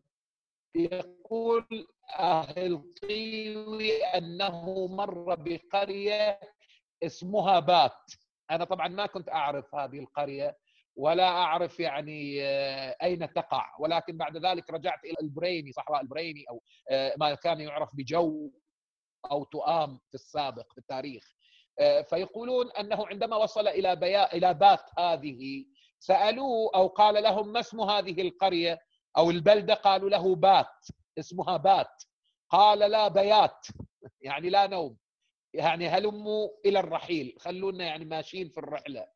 [0.75, 1.87] يقول
[2.19, 6.39] أهل طيوي أنه مر بقرية
[7.03, 8.11] اسمها بات.
[8.51, 10.57] أنا طبعا ما كنت أعرف هذه القرية
[10.95, 13.75] ولا أعرف يعني آه، أين تقع.
[13.79, 18.51] ولكن بعد ذلك رجعت إلى البريني صحراء البريني أو آه، ما كان يعرف بجو
[19.31, 21.35] أو تؤام في السابق في التاريخ.
[21.79, 25.65] آه، فيقولون أنه عندما وصل إلى بيا إلى بات هذه
[25.99, 28.79] سألوه أو قال لهم ما اسم هذه القرية؟
[29.17, 30.87] أو البلدة قالوا له بات
[31.19, 32.03] اسمها بات.
[32.49, 33.67] قال لا بيات.
[34.21, 34.97] يعني لا نوم.
[35.53, 39.07] يعني هلموا إلى الرحيل خلونا يعني ماشيين في الرحلة.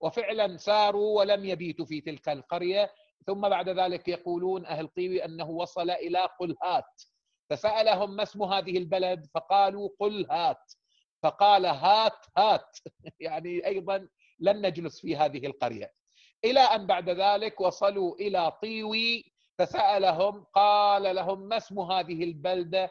[0.00, 2.90] وفعلا ساروا ولم يبيتوا في تلك القرية.
[3.26, 7.02] ثم بعد ذلك يقولون أهل طيوي أنه وصل إلى قلهات.
[7.50, 10.72] فسألهم ما اسم هذه البلد؟ فقالوا قل هات
[11.22, 12.78] فقال هات هات.
[13.20, 15.92] يعني أيضا لن نجلس في هذه القرية.
[16.44, 22.90] إلى أن بعد ذلك وصلوا إلى طيوي فسألهم قال لهم ما اسم هذه البلدة؟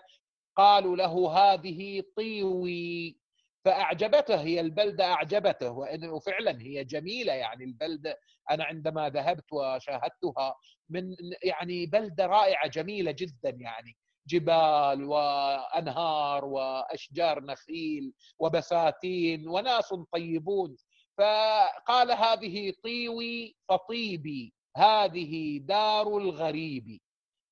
[0.56, 3.18] قالوا له هذه طيوي
[3.66, 8.20] فأعجبته هي البلدة أعجبته وإنه فعلا هي جميلة يعني البلدة.
[8.52, 10.56] أنا عندما ذهبت وشاهدتها
[10.90, 20.78] من يعني بلدة رائعة جميلة جدا يعني جبال وأنهار وأشجار نخيل وبساتين وناس طيبون.
[21.18, 27.00] فقال هذه طيوي فطيبي هذه دار الغريب.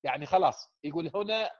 [0.04, 1.50] يعني خلاص يقول هنا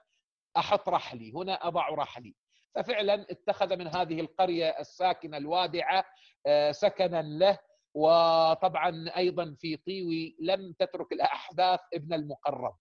[0.57, 2.35] أحط رحلي هنا أضع رحلي.
[2.75, 6.05] ففعلا اتخذ من هذه القرية الساكنة الوادعة
[6.47, 7.59] آه، سكنا له
[7.93, 12.75] وطبعا أيضا في طيوي لم تترك الأحداث ابن المقرب.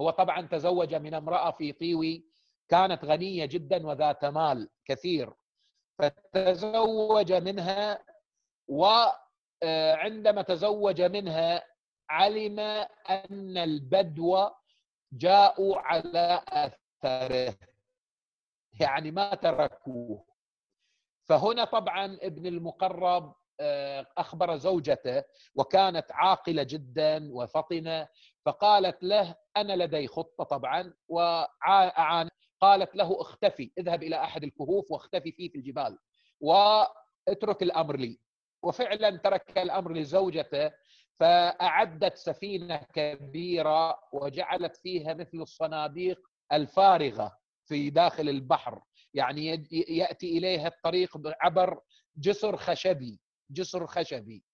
[0.00, 2.24] هو طبعا تزوج من امرأة في طيوي
[2.68, 5.32] كانت غنية جدا وذات مال كثير.
[5.98, 8.04] فتزوج منها
[8.68, 11.64] وعندما تزوج منها
[12.10, 12.58] علم
[13.10, 14.48] أن البدو
[15.12, 16.42] جاءوا على
[17.04, 17.54] اثره
[18.80, 20.24] يعني ما تركوه.
[21.28, 28.08] فهنا طبعا ابن المقرب آه، أخبر زوجته وكانت عاقلة جدا وفطنة
[28.46, 32.28] فقالت له أنا لدي خطة طبعا وعان
[32.60, 35.98] قالت له اختفي اذهب إلى أحد الكهوف واختفي فيه في الجبال
[36.40, 38.20] واترك الأمر لي.
[38.62, 40.72] وفعلا ترك الأمر لزوجته
[41.20, 48.82] فأعدت سفينة كبيرة وجعلت فيها مثل الصناديق الفارغة في داخل البحر.
[49.14, 51.80] يعني يأتي إليها الطريق عبر
[52.16, 54.44] جسر خشبي جسر خشبي.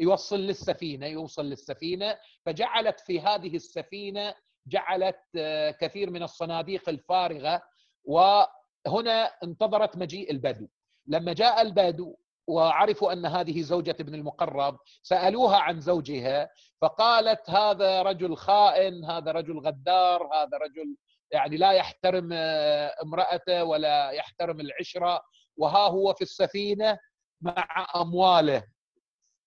[0.00, 2.18] يوصل للسفينة يوصل للسفينة.
[2.46, 4.34] فجعلت في هذه السفينة
[4.66, 7.62] جعلت آه، كثير من الصناديق الفارغة.
[8.04, 10.68] وهنا انتظرت مجيء البدو.
[11.06, 16.48] لما جاء البدو وعرفوا أن هذه زوجة ابن المقرب سألوها عن زوجها
[16.80, 20.96] فقالت هذا رجل خائن هذا رجل غدار هذا رجل
[21.32, 25.22] يعني لا يحترم آه، امرأته ولا يحترم العشرة
[25.56, 26.98] وها هو في السفينة
[27.40, 28.66] مع أمواله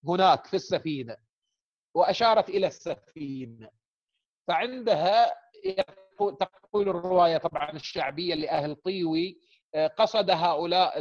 [0.08, 1.18] هناك في السفينة
[1.94, 3.70] وأشارت إلى السفينة.
[4.48, 5.36] فعندها
[6.40, 9.38] تقول الرواية طبعا الشعبية لأهل طيوي
[9.76, 10.94] آه، قصد هؤلاء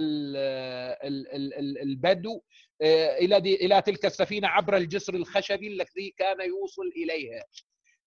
[1.82, 2.42] البدو
[2.82, 7.44] آه، إلى تلك السفينة عبر الجسر الخشبي الذي كان يوصل إليها.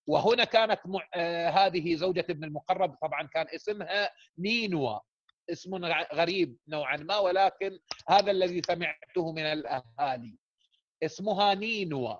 [0.07, 0.79] وهنا كانت
[1.15, 5.01] آه، هذه زوجة ابن المقرب طبعا كان اسمها نينوى
[5.49, 7.79] اسم غريب نوعا ما ولكن
[8.09, 10.37] هذا الذي سمعته من الأهالي.
[11.03, 12.19] اسمها نينوى.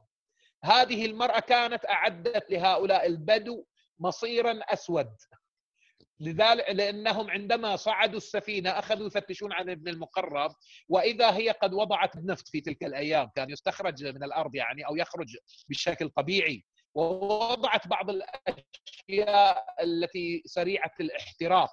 [0.64, 3.66] هذه المرأة كانت أعدت لهؤلاء البدو
[4.00, 5.16] مصيرا أسود.
[6.20, 10.52] لذلك لأنهم عندما صعدوا السفينة أخذوا يفتشون عن ابن المقرب
[10.90, 15.38] وإذا هي قد وضعت النفط في تلك الأيام كان يستخرج من الأرض يعني أو يخرج
[15.70, 16.66] بشكل طبيعي.
[16.96, 21.72] ووضعت بعض الأشياء التي سريعة الاحتراق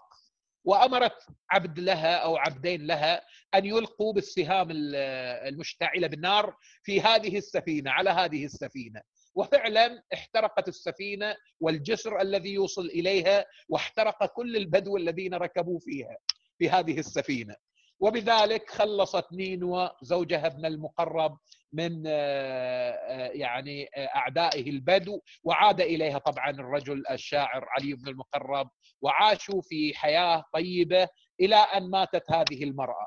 [0.65, 3.23] وأمرت عبد لها أو عبدين لها
[3.55, 9.03] أن يلقوا بالسهام المشتعلة بالنار في هذه السفينة على هذه السفينة.
[9.35, 16.17] وفعلا احترقت السفينة والجسر الذي يوصل إليها واحترق كل البدو الذين ركبوا فيها
[16.59, 17.57] في هذه السفينة.
[18.03, 21.39] وبذلك خلصت نينوى زوجها ابن المقرب
[21.73, 28.71] من آه، آه، يعني آه، أعدائه البدو وعاد إليها طبعا الرجل الشاعر علي بن المقرب
[29.03, 31.09] وعاشوا في حياة طيبة
[31.41, 33.07] إلى أن ماتت هذه المرأة.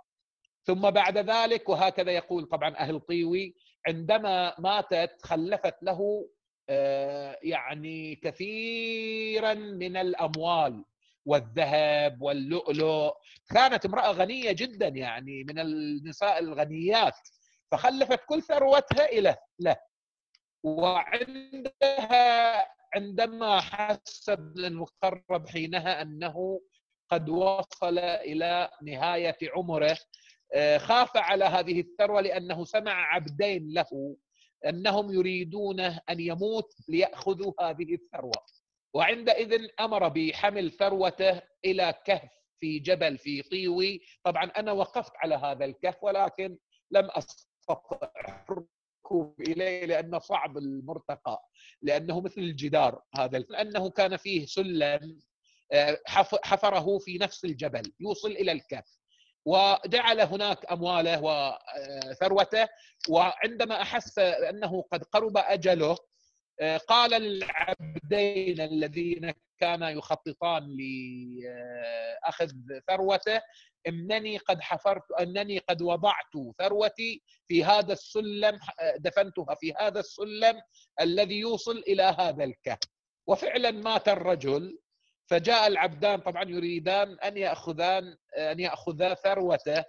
[0.64, 3.56] ثم بعد ذلك وهكذا يقول طبعا أهل طيوي
[3.88, 6.30] عندما ماتت خلفت له
[7.44, 10.84] يعني كثيرا من الأموال.
[11.26, 13.14] والذهب واللؤلؤ.
[13.50, 17.14] كانت امرأة غنية جدا يعني من النساء الغنيات
[17.72, 19.76] فخلفت كل ثروتها إلى له.
[20.64, 22.66] وعندها
[22.96, 26.62] عندما حس ابن المقرب حينها أنه
[27.10, 29.98] قد وصل إلى نهاية عمره
[30.54, 34.16] آه، خاف على هذه الثروة لأنه سمع عبدين له
[34.66, 38.46] أنهم يريدونه أن يموت ليأخذوا هذه الثروة.
[38.96, 44.02] وعندئذ أمر بحمل ثروته إلى كهف في جبل في طيوي.
[44.24, 46.58] طبعا أنا وقفت على هذا الكهف ولكن
[46.92, 48.10] لم أستطع
[48.50, 51.44] الركوب إليه لأنه صعب المرتقى
[51.82, 55.20] لأنه مثل الجدار هذا لأنه كان فيه سلم
[55.72, 56.00] آه،
[56.44, 59.00] حفره في نفس الجبل يوصل إلى الكهف
[59.46, 62.68] وجعل هناك أمواله وثروته
[63.10, 65.98] وعندما أحس أنه قد قرب أجله
[66.88, 70.78] قال العبدين الذين كانا يخططان
[72.24, 72.50] لاخذ
[72.88, 73.42] ثروته
[73.88, 78.60] إنني قد حفرت إنني قد وضعت ثروتي في هذا السلم
[78.98, 80.62] دفنتها في هذا السلم
[81.02, 82.80] الذي يوصل إلى هذا الكهف.
[83.28, 84.80] وفعلا مات الرجل
[85.30, 89.84] فجاء العبدان طبعا يريدان أن يأخذان أن يأخذا ثروته.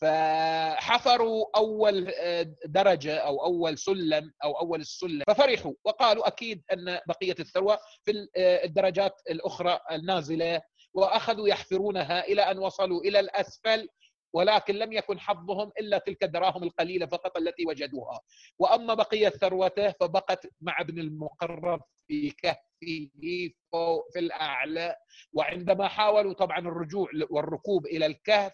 [0.00, 2.12] فحفروا أول
[2.66, 8.28] درجة أو أول سلم أو أول السلم ففرحوا وقالوا أكيد أن بقية الثروة في
[8.64, 10.60] الدرجات الأخرى النازلة
[10.94, 13.88] وأخذوا يحفرونها إلى أن وصلوا إلى الأسفل
[14.34, 18.20] ولكن لم يكن حظهم إلا تلك الدراهم القليلة فقط التي وجدوها.
[18.58, 23.08] وأما بقية ثروته فبقت مع ابن المقرب في كهفه
[24.12, 24.96] في الأعلى.
[25.32, 28.52] وعندما حاولوا طبعا الرجوع والركوب إلى الكهف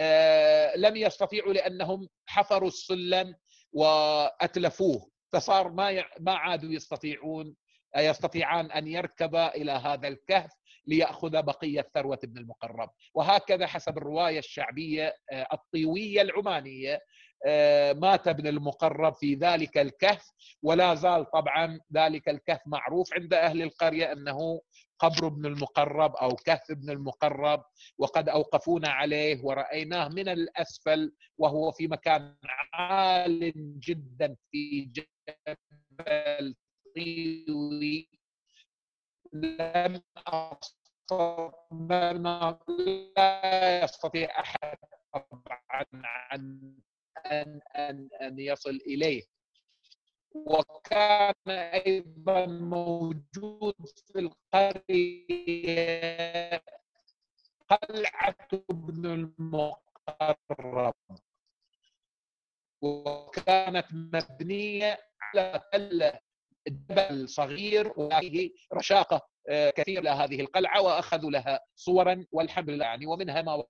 [0.00, 3.34] آه، لم يستطيعوا لأنهم حفروا السلم
[3.72, 5.10] وأتلفوه.
[5.32, 7.56] فصار ما ما عادوا يستطيعون
[7.96, 10.50] يستطيعان أن يركبا إلى هذا الكهف.
[10.86, 12.90] ليأخذ بقية ثروة ابن المقرب.
[13.14, 17.00] وهكذا حسب الرواية الشعبية آه، الطيوية العمانية
[17.46, 20.30] آه، مات ابن المقرب في ذلك الكهف
[20.62, 24.60] ولا زال طبعا ذلك الكهف معروف عند أهل القرية أنه
[24.98, 27.64] قبر ابن المقرب أو كهف ابن المقرب
[27.98, 32.36] وقد أوقفونا عليه ورأيناه من الأسفل وهو في مكان
[32.72, 36.54] عال جدا في جبل
[36.96, 38.19] طيوي.
[39.32, 40.02] لم
[43.16, 44.78] لا يستطيع أحد
[45.12, 46.74] طبعا عن
[47.32, 49.22] ان ان أن يصل إليه.
[50.34, 53.74] وكان أيضا موجود
[54.06, 54.18] في
[54.54, 55.72] القرية
[57.68, 60.94] قلعة ابن المقرب.
[62.82, 66.20] وكانت مبنية على تله
[66.68, 73.42] جبل صغير وفيه رشاقة آه، كثير لهذه القلعة وأخذوا لها صورا والحمد لله يعني ومنها
[73.42, 73.64] ما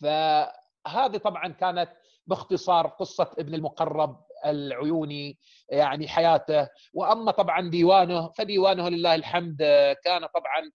[0.00, 1.90] فهذه طبعا كانت
[2.26, 6.68] باختصار قصة ابن المقرب العيوني يعني حياته.
[6.94, 9.56] وأما طبعا ديوانه فديوانه لله الحمد
[10.04, 10.70] كان طبعا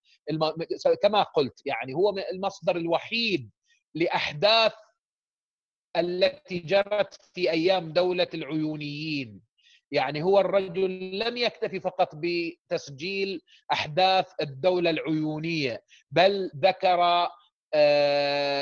[1.01, 3.51] كما قلت يعني هو المصدر الوحيد
[3.95, 4.73] لأحداث
[5.97, 9.41] التي جرت في أيام دولة العيونيين.
[9.91, 13.41] يعني هو الرجل لم يكتفي فقط بتسجيل
[13.71, 17.29] أحداث الدولة العيونية بل ذكر آه،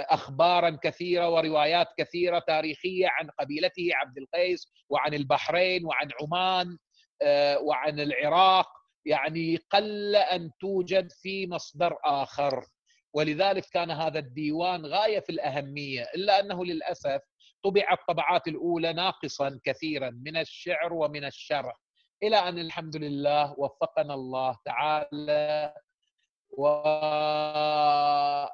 [0.09, 6.77] أخبارا كثيرة وروايات كثيرة تاريخية عن قبيلته عبد القيس وعن البحرين وعن عمان
[7.21, 8.67] آه، وعن العراق.
[9.05, 12.65] يعني قل أن توجد في مصدر آخر.
[13.13, 17.21] ولذلك كان هذا الديوان غاية في الأهمية إلا أنه للأسف
[17.63, 21.75] طبع الطبعات الأولى ناقصا كثيرا من الشعر ومن الشرح.
[22.23, 25.73] إلى أن الحمد لله وفقنا الله تعالى
[26.57, 28.49] و آه،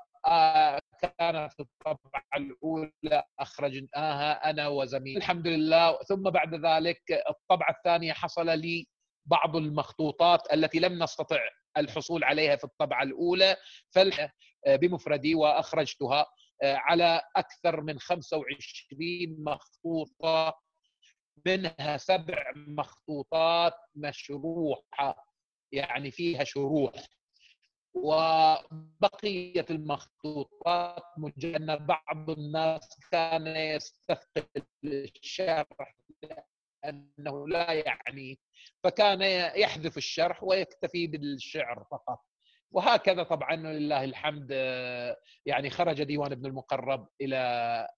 [1.02, 5.98] كانت الطبعة الأولى أخرجناها أنا وزميلي الحمد لله.
[6.08, 8.88] ثم بعد ذلك الطبعة الثانية حصل لي
[9.26, 11.40] بعض المخطوطات التي لم نستطع
[11.78, 13.56] الحصول عليها في الطبعة الأولى
[14.68, 16.26] بمفردي وأخرجتها
[16.64, 20.60] آه، على أكثر من 25 مخطوطة
[21.46, 25.26] منها سبع مخطوطات مشروحة
[25.72, 26.94] يعني فيها شروح.
[27.94, 35.96] وبقية المخطوطات مجنة بعض الناس كان يستثقل الشرح
[36.84, 38.40] لأنه لا يعني
[38.84, 39.22] فكان
[39.62, 42.29] يحذف الشرح ويكتفي بالشعر فقط.
[42.72, 47.38] وهكذا طبعا لله الحمد آه، يعني خرج ديوان ابن المقرب إلى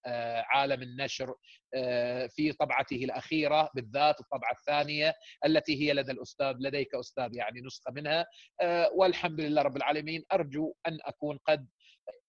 [0.06, 1.34] آه، عالم النشر
[1.74, 5.14] آه، في طبعته الأخيرة بالذات الطبعة الثانية
[5.46, 8.26] التي هي لدى الأستاذ لديك أستاذ يعني نسخة منها
[8.94, 11.68] والحمد لله رب العالمين أرجو أن أكون قد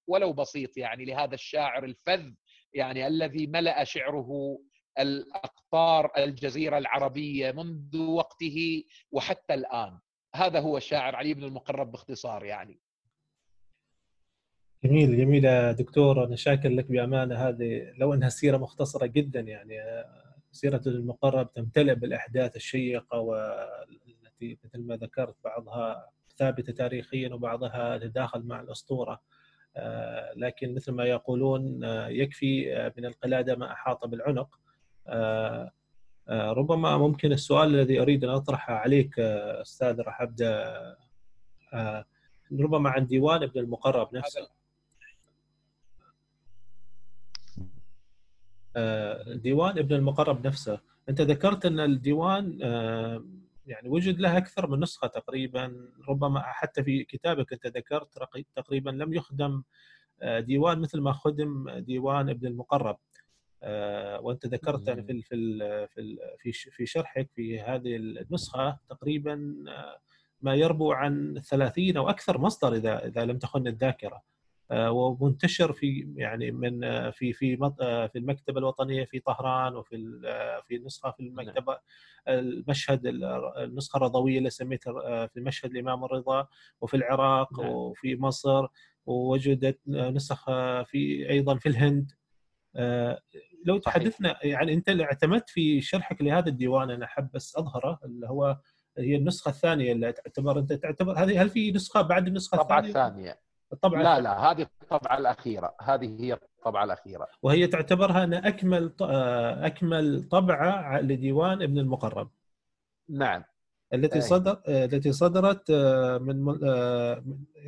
[0.08, 2.32] ولو بسيط يعني لهذا الشاعر الفذ
[2.74, 4.60] يعني الذي ملأ شعره
[5.00, 10.00] الأقطار الجزيرة العربية منذ وقته وحتى الآن.
[10.36, 12.80] هذا هو الشاعر علي بن المقرب باختصار يعني.
[14.84, 16.24] جميل جميل يا دكتور.
[16.26, 17.36] أنا شاكر لك بأمانة.
[17.36, 19.76] هذه لو إنها سيرة مختصرة جدا يعني
[20.52, 28.60] سيرة المقرب تمتلئ بالأحداث الشيقة والتي مثل ما ذكرت بعضها ثابتة تاريخيا وبعضها تداخل مع
[28.60, 29.22] الأسطورة.
[30.36, 34.60] لكن مثل ما يقولون يكفي من القلادة ما أحاط بالعنق.
[36.30, 40.96] ربما ممكن السؤال الذي أريد أن أطرحه عليك أستاذ راح ابدا
[42.60, 44.48] ربما عن ديوان ابن المقرب نفسه.
[49.28, 50.80] ديوان ابن المقرب نفسه.
[51.10, 52.60] أنت ذكرت أن الديوان
[53.66, 55.90] يعني وجد له أكثر من نسخة تقريبا.
[56.10, 58.08] ربما حتى في كتابك أنت ذكرت
[58.56, 59.64] تقريبا لم يخدم
[60.22, 62.96] آه، ديوان مثل ما خدم ديوان ابن المقرب.
[62.96, 63.23] آه،
[64.22, 70.00] وأنت ذكرت يعني في في في في شرحك في هذه النسخة تقريبا آه،
[70.42, 74.24] ما يربو عن 30 أو أكثر مصدر إذا إذا لم تخن الذاكرة
[74.72, 80.20] آه، ومنتشر في يعني من آه، في في آه، في المكتبة الوطنية في طهران وفي
[80.68, 81.40] في نسخة في نعم.
[81.40, 81.78] المكتبة
[82.28, 83.02] المشهد
[83.58, 86.48] النسخة الرضوية اللي سميتها في مشهد الإمام الرضا
[86.82, 87.70] وفي العراق نعم.
[87.70, 88.68] وفي مصر
[89.06, 90.46] ووجدت نسخ
[90.84, 92.12] في أيضا في الهند
[93.66, 98.28] لو تحدثنا يعني أنت اللي اعتمدت في شرحك لهذا الديوان أنا أحب بس أظهره اللي
[98.28, 98.58] هو
[98.98, 103.08] هي النسخة الثانية اللي تعتبر أنت تعتبر هذه هل في نسخة بعد النسخة الثانية؟ الطبعه
[103.08, 103.40] الثانية
[103.74, 107.28] الطبعة لا لا هذه الطبعة الأخيرة هذه هي الطبعة الأخيرة.
[107.42, 112.30] وهي تعتبرها أن أكمل آه، أكمل طبعة لديوان ابن المقرب.
[113.10, 113.44] نعم.
[113.94, 116.44] التي صدر آه، التي صدرت آه، من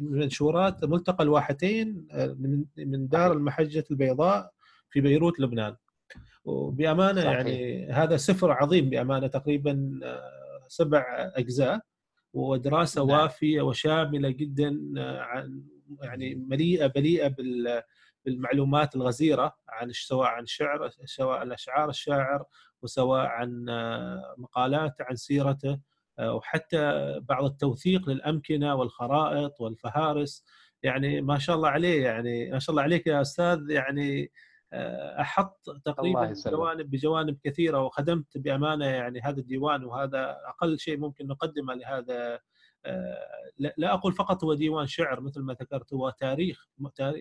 [0.02, 4.52] منشورات ملتقى الواحتين من من دار المحجة البيضاء
[4.90, 5.76] في بيروت لبنان.
[6.46, 7.34] وبأمانة صحيح.
[7.34, 10.00] يعني هذا سفر عظيم بأمانة تقريبا
[10.68, 11.82] سبع أجزاء
[12.34, 13.20] ودراسة نعم.
[13.20, 15.64] وافية وشاملة جدا عن
[16.02, 17.36] يعني مليئة مليئة
[18.26, 22.46] بالمعلومات الغزيرة عن سواء عن شعر سواء عن أشعار الشاعر
[22.82, 25.80] وسواء عن آه، مقالات عن سيرته
[26.20, 30.46] آه، وحتى بعض التوثيق للأمكنة والخرائط والفهارس
[30.84, 34.28] يعني ما شاء الله عليه يعني ما شاء الله عليك يا أستاذ يعني آه،
[35.22, 41.74] أحط تقريبا جوانب بجوانب كثيرة وخدمت بأمانة يعني هذا الديوان وهذا أقل شيء ممكن نقدمه
[41.74, 42.40] لهذا
[42.86, 43.18] آه،
[43.78, 46.68] لا أقول فقط هو ديوان شعر مثل ما ذكرت هو تاريخ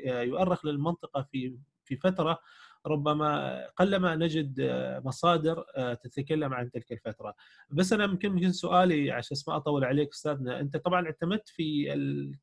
[0.04, 2.38] يؤرخ للمنطقة في في فترة
[2.86, 7.34] ربما قلما نجد آه، مصادر آه، تتكلم عن تلك الفترة.
[7.70, 12.36] بس أنا يمكن يمكن سؤالي عشان ما أطول عليك أستاذنا أنت طبعا اعتمدت في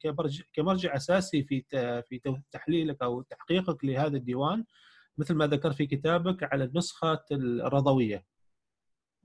[0.54, 1.64] كمرجع أساسي في
[2.10, 4.66] في تحليلك أو تحقيقك لهذا الديوان
[5.18, 8.26] مثل ما ذكرت في كتابك على النسخة الرضوية.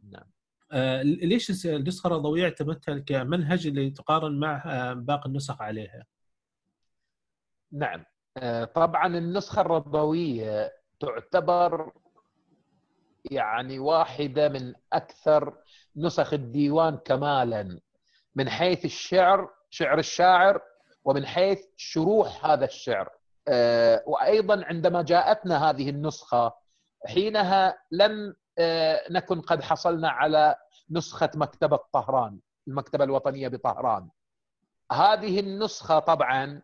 [0.02, 0.30] نعم.
[0.72, 6.06] آه، ليش النسخة الرضوية اعتمدتها كمنهج اللي تقارن مع آه، باقي النسخ عليها؟
[7.72, 8.04] نعم.
[8.36, 11.92] آه، طبعا النسخة الرضوية تعتبر
[13.30, 15.58] يعني واحدة من أكثر
[15.96, 17.80] نسخ الديوان كمالا
[18.34, 20.60] من حيث الشعر شعر الشاعر
[21.04, 23.15] ومن حيث شروح هذا الشعر.
[24.06, 26.52] وأيضا عندما جاءتنا هذه النسخة
[27.06, 30.54] حينها لم آه، نكن قد حصلنا على
[30.90, 32.38] نسخة مكتبة طهران
[32.68, 34.08] المكتبة الوطنية بطهران.
[34.92, 36.62] هذه النسخة طبعا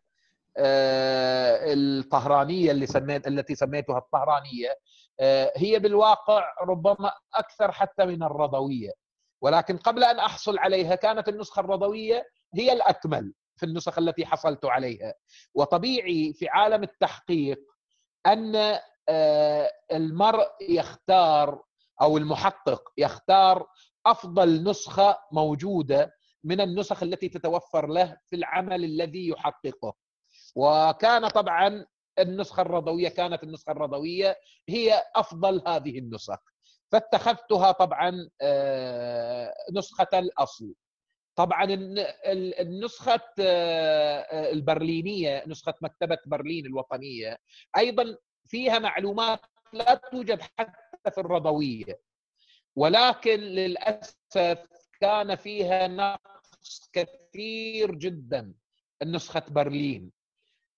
[0.57, 4.79] آه، الطهرانية اللي سميت التي سميتها الطهرانية
[5.21, 8.91] آه، هي بالواقع ربما أكثر حتى من الرضوية.
[9.41, 13.33] ولكن قبل أن أحصل عليها كانت النسخة الرضوية هي الأكمل.
[13.57, 15.15] في النسخ التي حصلت عليها.
[15.55, 17.61] وطبيعي في عالم التحقيق
[18.27, 18.79] أن
[19.93, 21.63] المرء يختار
[22.03, 23.67] أو المحقق يختار
[24.07, 29.95] أفضل نسخة موجودة من النسخ التي تتوفر له في العمل الذي يحققه.
[30.57, 31.87] وكان طبعا
[32.19, 34.37] النسخة الرضوية كانت النسخة الرضوية
[34.69, 36.39] هي أفضل هذه النسخ.
[36.93, 40.75] فاتخذتها طبعا آه، نسخة الأصل.
[41.37, 41.67] طبعا
[42.61, 47.39] النسخة آه، البرلينية نسخة مكتبة برلين الوطنية
[47.77, 48.17] أيضا
[48.47, 49.41] فيها معلومات
[49.73, 52.01] لا توجد حتى في الرضوية.
[52.77, 54.59] ولكن للأسف
[55.01, 58.55] كان فيها نقص كثير جدا
[59.05, 60.13] نسخه برلين.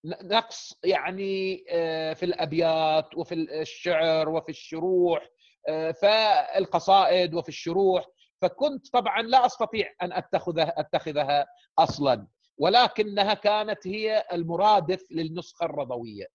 [0.04, 5.28] نقص يعني آه، في الأبيات وفي الشعر وفي الشروح
[5.68, 8.06] آه، فالقصائد وفي الشروح
[8.44, 11.46] فكنت طبعا لا أستطيع أن اتخذها أتخذها
[11.78, 12.26] أصلا
[12.58, 16.26] ولكنها كانت هي المرادف للنسخة الرضوية.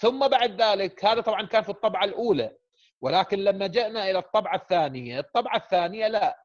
[0.00, 2.56] ثم بعد ذلك هذا طبعا كان في الطبعة الأولى
[3.00, 6.44] ولكن لما جئنا إلى الطبعة الثانية الطبعة الثانية لا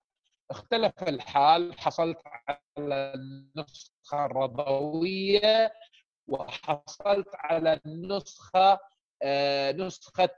[0.51, 5.73] اختلف الحال حصلت على النسخة الرضوية
[6.27, 8.79] وحصلت على النسخة
[9.21, 10.29] آه، نسخة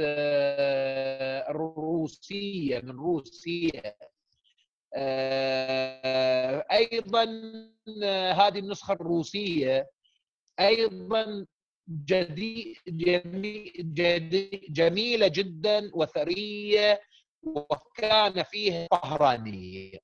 [0.00, 3.94] آه، روسيه من روسيا.
[4.94, 7.24] آه، أيضا
[8.32, 9.90] هذه النسخة الروسية
[10.60, 11.46] أيضا
[11.88, 17.00] جدي جمي جدي جميلة جدا وثرية
[17.42, 19.98] وكان فيه طهرانية.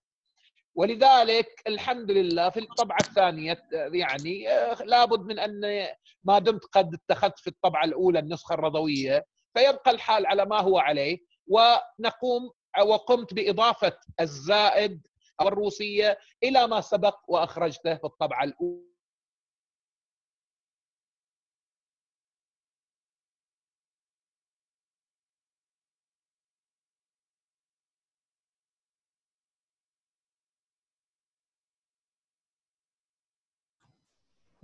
[0.75, 3.63] ولذلك الحمد لله في الطبعة الثانية
[3.93, 4.45] يعني
[4.85, 5.87] لابد من أن
[6.25, 9.25] ما دمت قد اتخذت في الطبعة الأولى النسخة الرضوية.
[9.55, 11.19] فيبقى الحال على ما هو عليه.
[11.47, 12.51] ونقوم
[12.87, 15.07] وقمت بإضافة الزائد
[15.41, 18.85] أو الروسية إلى ما سبق وأخرجته في الطبعة الأولى.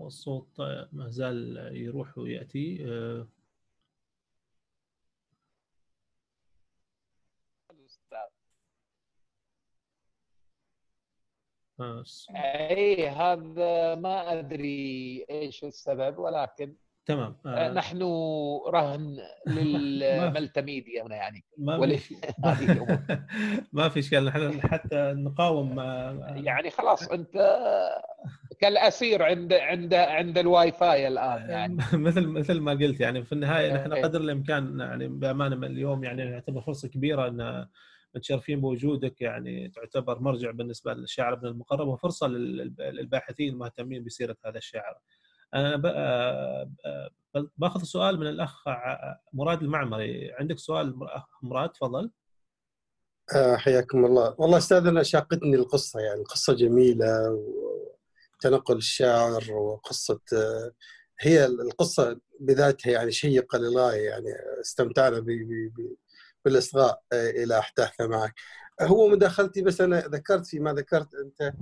[0.01, 0.61] الصوت
[0.93, 2.84] ما زال يروح ويأتي.
[12.36, 16.74] إي هذا ما أدري إيش السبب ولكن
[17.06, 17.72] تمام آه.
[17.72, 18.02] نحن
[18.66, 21.44] رهن للملتي ميديا هنا يعني.
[21.58, 22.16] ما في
[23.72, 25.80] ما في اشكال نحن حتى نقاوم
[26.36, 27.36] يعني خلاص أنت
[28.60, 31.76] كالأسير عند عند عند الواي فاي الآن يعني.
[31.92, 36.60] مثل مثل ما قلت يعني في النهاية نحن قدر الإمكان يعني بأمانة اليوم يعني يعتبر
[36.60, 37.66] فرصة كبيرة إن
[38.14, 44.98] متشرفين بوجودك يعني تعتبر مرجع بالنسبة للشاعر ابن المقرب وفرصة للباحثين المهتمين بسيرة هذا الشاعر.
[45.54, 45.76] أنا
[47.56, 48.64] باخذ سؤال من الأخ
[49.32, 50.98] مراد المعمري، عندك سؤال
[51.42, 52.11] مراد تفضل.
[53.56, 57.40] حياكم الله، والله أستاذ أنا شاقتني القصة يعني قصة جميلة
[58.40, 60.20] وتنقل الشاعر وقصة
[61.20, 64.26] هي القصة بذاتها يعني شيقة للغايه يعني
[64.61, 65.20] استمتعنا
[66.45, 68.34] بالإصغاء إلى احداثها معك.
[68.80, 71.53] هو مداخلتي بس أنا ذكرت فيما ذكرت أنت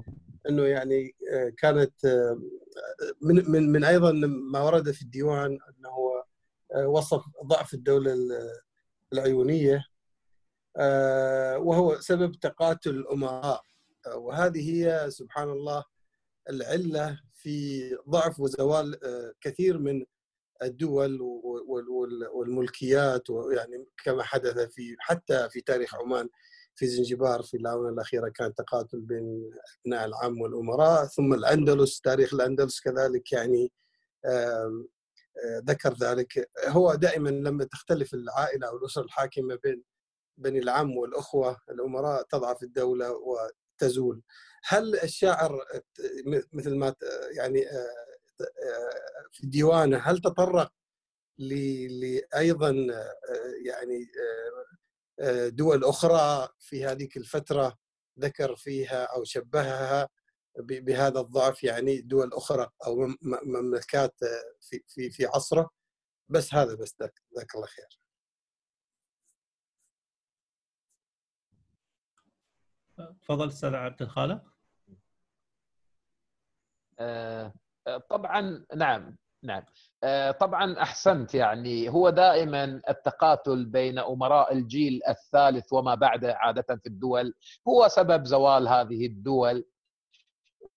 [0.48, 1.14] إنه يعني
[1.58, 1.92] كانت
[3.22, 4.12] من من من أيضا
[4.52, 6.24] ما ورد في الديوان إنه هو
[6.92, 8.16] وصف ضعف الدولة
[9.12, 9.84] العيونية
[11.56, 13.62] وهو سبب تقاتل الأمراء
[14.14, 15.84] وهذه هي سبحان الله
[16.50, 19.00] العلة في ضعف وزوال
[19.40, 20.04] كثير من
[20.62, 21.18] الدول
[22.32, 26.28] والملكيات ويعني كما حدث في حتى في تاريخ عمان
[26.74, 29.50] في زنجبار في الآونة الأخيرة كان تقاتل بين
[29.86, 33.72] أبناء العم والأمراء ثم الأندلس تاريخ الأندلس كذلك يعني
[35.68, 36.50] ذكر ذلك.
[36.66, 39.82] هو دائما لما تختلف العائلة أو الأسرة الحاكمة بين
[40.36, 44.22] بين العم والأخوة الأمراء تضعف الدولة وتزول.
[44.64, 45.64] هل الشاعر
[46.52, 46.94] مثل ما
[47.36, 47.64] يعني
[49.32, 50.72] في ديوانه هل تطرق
[51.38, 52.70] لايضا
[53.66, 54.10] يعني
[55.48, 57.78] دول أخرى في هذيك الفترة
[58.18, 60.08] ذكر فيها أو شبهها
[60.58, 63.08] بهذا الضعف يعني دول أخرى أو
[63.44, 64.14] مملكات
[64.60, 65.70] في في في عصره
[66.28, 66.96] بس هذا بس
[67.32, 68.00] جزاك الله خير.
[73.22, 74.42] تفضل أستاذ عبد الخالق.
[78.10, 79.62] طبعا نعم نعم.
[80.40, 81.88] طبعا أحسنت يعني.
[81.88, 87.34] هو دائما التقاتل بين أمراء الجيل الثالث وما بعده عادة في الدول
[87.68, 89.64] هو سبب زوال هذه الدول.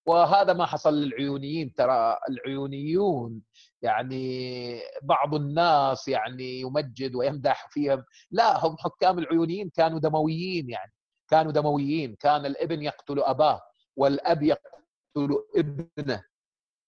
[0.06, 1.74] وهذا ما حصل للعيونيين.
[1.74, 3.42] ترى العيونيون
[3.82, 8.04] يعني بعض الناس يعني يمجد ويمدح فيهم.
[8.30, 10.92] لا هم حكام العيونيين كانوا دمويين يعني.
[11.30, 12.16] كانوا دمويين.
[12.20, 13.60] كان الابن يقتل أباه
[13.96, 16.24] والأب يقتل ابنه.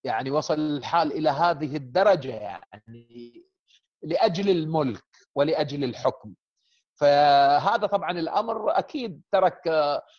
[0.05, 3.45] يعني وصل الحال إلى هذه الدرجة يعني
[4.03, 5.03] لأجل الملك
[5.35, 6.35] ولأجل الحكم.
[7.01, 9.63] فهذا طبعا الأمر أكيد ترك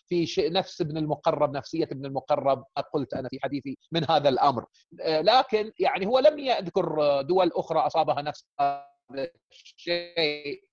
[0.08, 2.64] في شيء نفس ابن المقرب نفسية ابن المقرب
[2.94, 4.66] قلت أنا في حديثي من هذا الأمر.
[5.04, 10.64] لكن يعني هو لم يذكر دول أخرى أصابها نفس هذا الشيء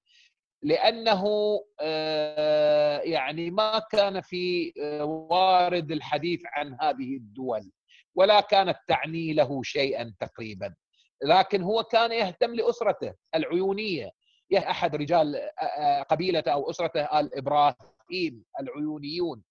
[0.62, 1.24] لأنه
[3.04, 7.70] يعني ما كان في وارد الحديث عن هذه الدول.
[8.14, 10.74] ولا كانت تعني له شيئا تقريبا.
[11.24, 14.10] لكن هو كان يهتم لأسرته العيونية.
[14.56, 15.50] أحد رجال
[16.08, 19.42] قبيلته أو أسرته ال إبراهيم العيونيون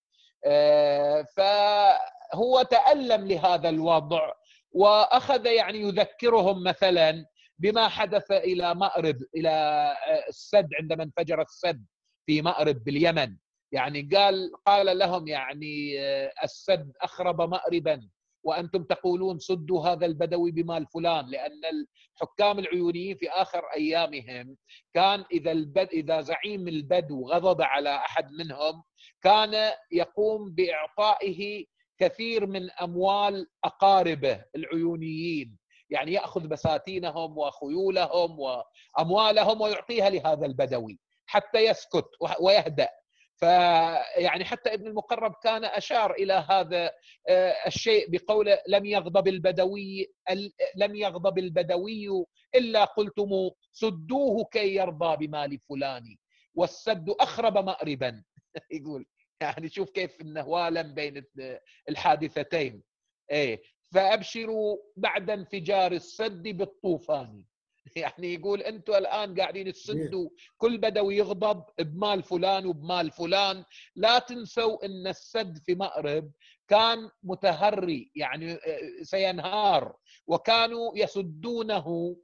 [1.38, 4.32] فهو تألم لهذا الوضع
[4.72, 7.26] وأخذ يعني يذكرهم مثلا
[7.59, 9.93] بما حدث إلى مأرب إلى
[10.28, 11.86] السد عندما انفجر السد
[12.26, 13.38] في مأرب باليمن.
[13.72, 15.99] يعني قال قال لهم يعني
[16.43, 18.09] السد أخرب مأربا.
[18.44, 21.62] وأنتم تقولون سدوا هذا البدوي بمال فلان لأن
[22.22, 24.58] الحكام العيونيين في آخر أيامهم
[24.94, 28.84] كان إذا البد إذا زعيم البدو غضب على أحد منهم
[29.22, 31.66] كان يقوم بإعطائه
[31.98, 35.58] كثير من أموال أقاربه العيونيين.
[35.89, 42.08] يعني يأخذ بساتينهم وخيولهم وأموالهم ويعطيها لهذا البدوي حتى يسكت
[42.42, 42.89] ويهدأ.
[43.42, 46.92] فيعني حتى ابن المقرب كان أشار إلى هذا
[47.30, 50.14] آه، الشيء بقوله لم يغضب البدوي
[50.76, 52.26] لم يغضب البدوي
[52.56, 53.30] إلا قلتم
[53.72, 56.04] سدوه كي يرضى بمال فلان
[56.56, 58.24] والسد أخرب مأربا.
[58.72, 59.06] يقول
[59.42, 61.24] يعني شوف كيف إنه والم بين
[61.89, 62.84] الحادثتين.
[63.32, 63.62] إيه
[63.94, 67.46] فأبشروا بعد انفجار السد بالطوفان.
[67.96, 73.64] يعني يقول أنتم الان قاعدين تسدوا كل بدوي يغضب بمال فلان وبمال فلان.
[73.96, 76.32] لا تنسوا إن السد في مأرب
[76.68, 78.60] كان متهري يعني آه،
[79.02, 79.96] سينهار
[80.28, 82.18] وكانوا يسدونه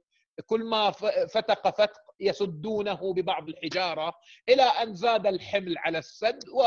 [0.46, 4.14] كل ما فتق فتق يسدونه ببعض الحجارة
[4.48, 6.62] إلى أن زاد الحمل على السد و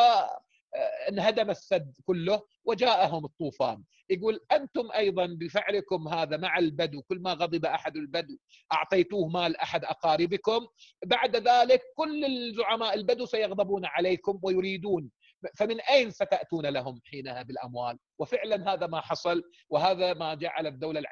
[1.09, 3.83] انهدم السد كله وجاءهم الطوفان.
[4.09, 8.37] يقول أنتم أيضا بفعلكم هذا مع البدو كل ما غضب أحد البدو
[8.73, 10.67] أعطيتوه مال أحد أقاربكم.
[11.05, 15.11] بعد ذلك كل الزعماء البدو سيغضبون عليكم ويريدون.
[15.55, 21.03] فمن أين ستأتون لهم حينها بالأموال؟ وفعلا هذا ما حصل وهذا ما جعل الدولة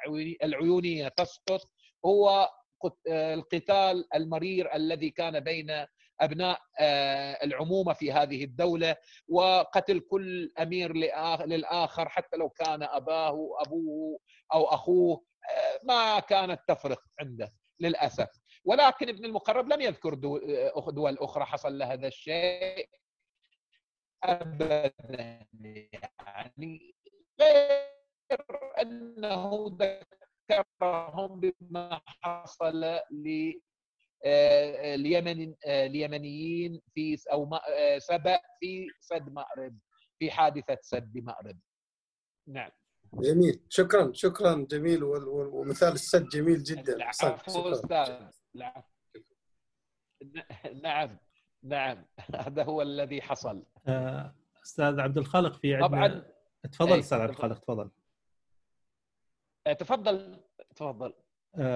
[0.42, 1.70] العيونية تسقط.
[2.06, 2.50] هو
[3.08, 5.86] القتال المرير الذي كان بين
[6.20, 8.96] أبناء آه، العمومة في هذه الدولة
[9.28, 10.92] وقتل كل أمير
[11.46, 14.18] للآخر حتى لو كان أباه أبوه
[14.54, 18.28] أو أخوه آه، ما كانت تفرق عنده للأسف.
[18.64, 22.88] ولكن ابن المقرب لم يذكر آه، دول أخرى حصل لها هذا الشيء
[24.24, 24.92] ابدا
[26.26, 26.94] يعني
[27.40, 28.46] غير
[28.82, 29.76] أنه
[30.50, 33.04] ذكرهم بما حصل آه،
[34.24, 39.78] اليمن آه، اليمنيين في أو آه، سبأ في سد مأرب
[40.18, 41.58] في حادثة سد مأرب.
[42.46, 42.70] نعم.
[43.14, 43.60] جميل.
[43.68, 46.96] شكرا شكرا جميل ومثال السد جميل جدا.
[46.96, 48.28] العفو أستاذ.
[50.82, 51.18] نعم
[51.62, 52.04] نعم.
[52.46, 53.64] هذا هو الذي حصل.
[54.64, 56.32] أستاذ عبد الخالق في عندنا طبعا.
[56.72, 57.90] تفضل أستاذ عبد الخالق تفضل.
[59.78, 60.40] تفضل
[60.76, 61.14] تفضل.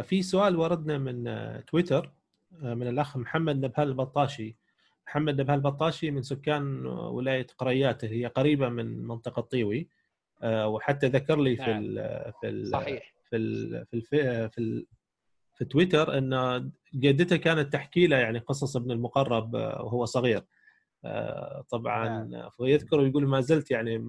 [0.03, 1.25] في سؤال وردنا من
[1.65, 2.13] تويتر.
[2.63, 4.57] من الأخ محمد نبهال البطاشي
[5.07, 9.89] محمد نبهال البطاشي من سكان ولاية قريات هي قريبة من منطقة طيوي
[10.43, 11.83] آه، وحتى ذكر لي في نعم.
[11.85, 14.03] ال في ال صحيح في ال في ال
[14.51, 14.87] في, ال
[15.55, 20.45] في تويتر إن جدته كانت تحكي له يعني قصص ابن المقرب آه، وهو صغير
[21.05, 22.51] آه، طبعا نعم.
[22.59, 24.09] ويذكر ويقول ما زلت يعني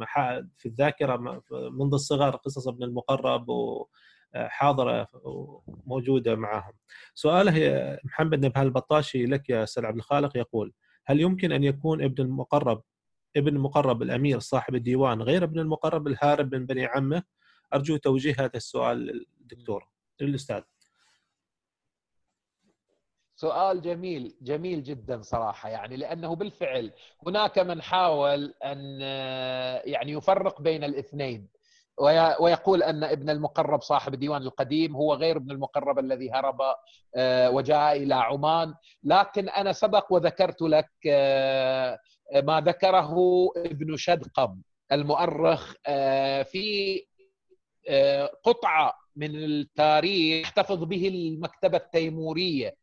[0.57, 3.87] في الذاكرة منذ الصغر قصص ابن المقرب و
[4.35, 6.73] حاضرة وموجودة معهم.
[7.13, 10.73] سؤاله محمد نبهان البطاشي لك يا أستاذ عبد الخالق يقول:
[11.05, 12.83] هل يمكن أن يكون ابن المقرب
[13.37, 17.23] ابن المقرب الأمير صاحب الديوان غير ابن المقرب الهارب من بني عمه؟
[17.73, 19.87] أرجو توجيه هذا السؤال للدكتور
[20.21, 20.61] للأستاذ.
[23.35, 26.91] سؤال جميل جميل جدا صراحة يعني لأنه بالفعل
[27.27, 29.01] هناك من حاول أن
[29.91, 31.47] يعني يفرق بين الاثنين
[32.39, 36.61] ويقول أن ابن المقرب صاحب الديوان القديم هو غير ابن المقرب الذي هرب
[37.15, 38.73] آه، وجاء إلى عمان.
[39.03, 41.99] لكن أنا سبق وذكرت لك آه،
[42.35, 43.15] ما ذكره
[43.57, 47.01] ابن شدقم المؤرخ آه، في
[48.43, 52.75] قطعة من التاريخ احتفظ به المكتبة التيمورية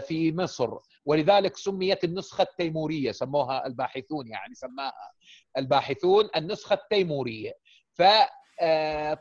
[0.00, 0.70] في مصر.
[1.04, 5.12] ولذلك سميت النسخة التيمورية سموها الباحثون يعني سماها
[5.58, 7.52] الباحثون النسخة التيمورية.
[7.94, 8.02] ف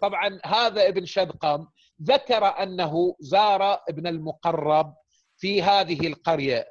[0.01, 1.67] طبعا هذا ابن شدقم
[2.03, 4.95] ذكر أنه زار ابن المقرب
[5.37, 6.65] في هذه القرية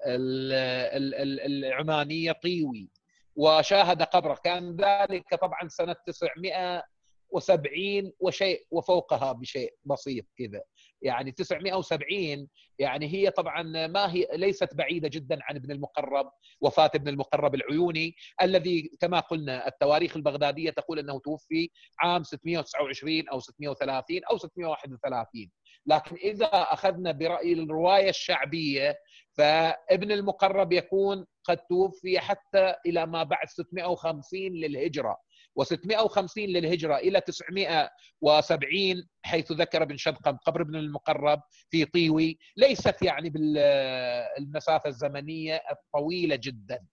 [1.47, 2.89] العمانية طيوي
[3.37, 4.35] وشاهد قبره.
[4.45, 10.63] كان ذلك طبعا سنة 970 وشيء وفوقها بشيء بسيط كذا.
[11.03, 16.31] يعني 970 يعني هي طبعا ما هي ليست بعيدة جدا عن ابن المقرب
[16.61, 21.71] وفاة ابن المقرب العيوني الذي كما قلنا التواريخ البغدادية تقول أنه توفي
[22.01, 25.51] عام 629 أو 630 أو 631
[25.87, 28.99] لكن إذا أخذنا برأي الرواية الشعبية
[29.37, 35.17] فابن المقرب يكون قد توفي حتى إلى ما بعد 650 للهجرة.
[35.61, 43.31] و650 للهجرة إلى 970 حيث ذكر ابن شدقم قبر ابن المقرب في طيوي ليست يعني
[43.31, 46.85] بالمسافة الزمنية الطويلة جدا.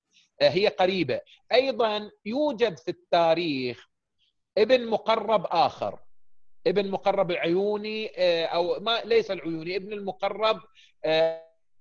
[0.41, 1.21] هي قريبة.
[1.51, 3.87] أيضا يوجد في التاريخ
[4.57, 5.99] ابن مقرب آخر.
[6.67, 8.07] ابن مقرب العيوني
[8.45, 10.61] أو ما ليس العيوني ابن المقرب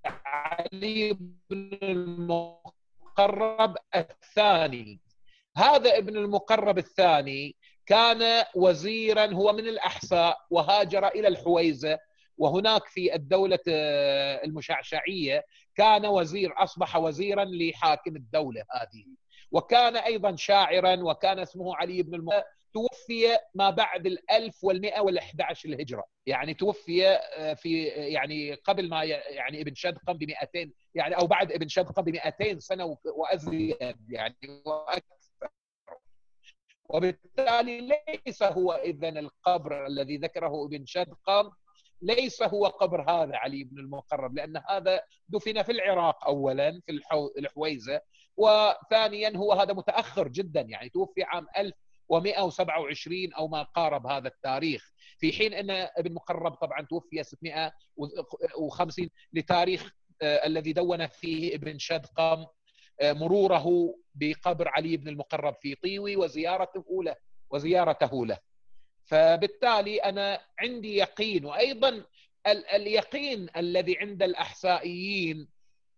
[0.05, 1.13] علي
[1.51, 5.01] بن المقرب الثاني.
[5.57, 11.99] هذا ابن المقرب الثاني كان وزيرا هو من الاحساء وهاجر إلى الحويزة
[12.39, 13.59] وهناك في الدولة
[14.45, 15.45] المشعشعية
[15.77, 19.07] كان وزير أصبح وزيرا لحاكم الدولة هذه.
[19.53, 22.29] وكان أيضا شاعرا وكان اسمه علي بن الم...
[22.75, 26.05] توفي ما بعد ال 1111 الهجرة.
[26.27, 31.53] يعني توفي آه، في يعني قبل ما يعني ابن شدقم ب 200 يعني أو بعد
[31.53, 33.77] ابن شدقم ب 200 سنه وأزيد
[34.09, 34.37] يعني
[34.67, 35.14] وأكثر
[36.89, 37.95] وبالتالي
[38.27, 41.51] ليس هو اذا القبر الذي ذكره ابن شدقم
[42.03, 47.01] ليس هو قبر هذا علي بن المقرب لأن هذا دفن في العراق اولا في
[47.39, 48.01] الحويزة
[48.37, 54.93] وثانيا هو هذا متأخر جدا يعني توفي عام 1127 أو ما قارب هذا التاريخ.
[55.19, 62.47] في حين أن ابن مقرب طبعا توفي 650 لتاريخ آه، الذي دون فيه ابن شدقم
[63.03, 67.17] مروره بقبر علي بن المقرب في طيوي وزيارته له
[67.51, 68.39] وزيارته له.
[69.05, 72.05] فبالتالي أنا عندي يقين وأيضا
[72.47, 75.49] اليقين الذي عند الاحسائيين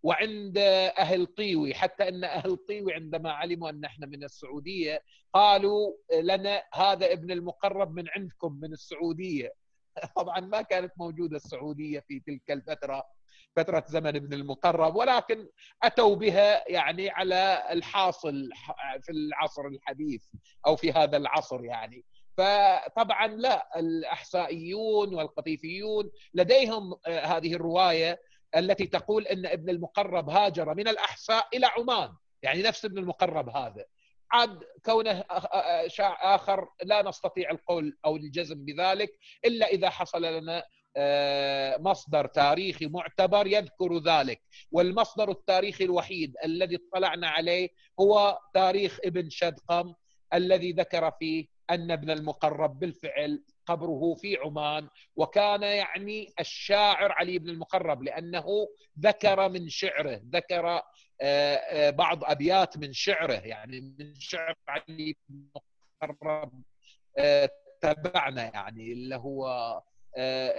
[0.03, 0.59] وعند
[0.99, 7.13] أهل طيوي حتى إن أهل طيوي عندما علموا أن إحنا من السعودية قالوا لنا هذا
[7.13, 9.53] ابن المقرب من عندكم من السعودية.
[10.17, 13.05] طبعا ما كانت موجودة السعودية في تلك الفترة.
[13.57, 15.49] فترة زمن ابن المقرب ولكن
[15.83, 18.51] أتوا بها يعني على الحاصل
[19.03, 20.25] في العصر الحديث
[20.67, 22.05] أو في هذا العصر يعني.
[22.37, 28.21] فطبعا لا الاحسائيون والقطيفيون لديهم آه، هذه الرواية
[28.57, 33.85] التي تقول إن ابن المقرب هاجر من الاحساء إلى عمان يعني نفس ابن المقرب هذا.
[34.33, 40.65] عاد كونه آه، آه، آخر لا نستطيع القول أو الجزم بذلك إلا إذا حصل لنا
[41.79, 44.43] مصدر تاريخي معتبر يذكر ذلك.
[44.73, 47.69] والمصدر التاريخي الوحيد الذي اطلعنا عليه
[48.01, 49.95] هو تاريخ ابن شدقم
[50.35, 57.49] الذي ذكر فيه أن ابن المقرب بالفعل قبره في عمان وكان يعني الشاعر علي بن
[57.49, 58.47] المقرب لأنه
[59.01, 60.83] ذكر من شعره ذكر آه،
[61.21, 63.35] آه، بعض أبيات من شعره.
[63.47, 65.49] يعني من شعر علي بن
[66.03, 66.63] المقرب
[67.19, 69.83] آه، تبعنا يعني اللي هو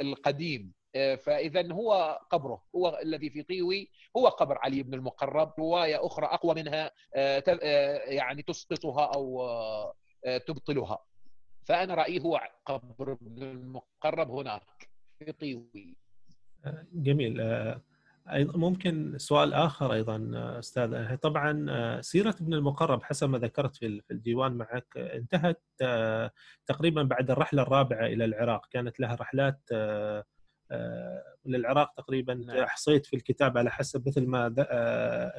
[0.01, 0.73] القديم.
[0.95, 2.63] فاذا هو قبره.
[2.75, 3.89] هو الذي في طيوي.
[4.17, 5.53] هو قبر علي بن المقرب.
[5.59, 6.91] رواية أخرى أقوى منها
[8.11, 9.43] يعني تسقطها أو
[10.47, 10.99] تبطلها.
[11.65, 14.89] فأنا رأيي هو قبر ابن المقرب هناك
[15.19, 15.95] في طيوي.
[16.93, 17.41] جميل.
[18.35, 21.15] ممكن سؤال آخر أيضا أستاذ.
[21.15, 25.61] طبعا سيرة ابن المقرب حسب ما ذكرت في الديوان معك انتهت
[26.65, 28.67] تقريبا بعد الرحلة الرابعة إلى العراق.
[28.71, 29.69] كانت لها رحلات
[31.45, 32.33] للعراق تقريبا.
[32.33, 32.57] نعم.
[32.57, 34.47] احصيت في الكتاب على حسب مثل ما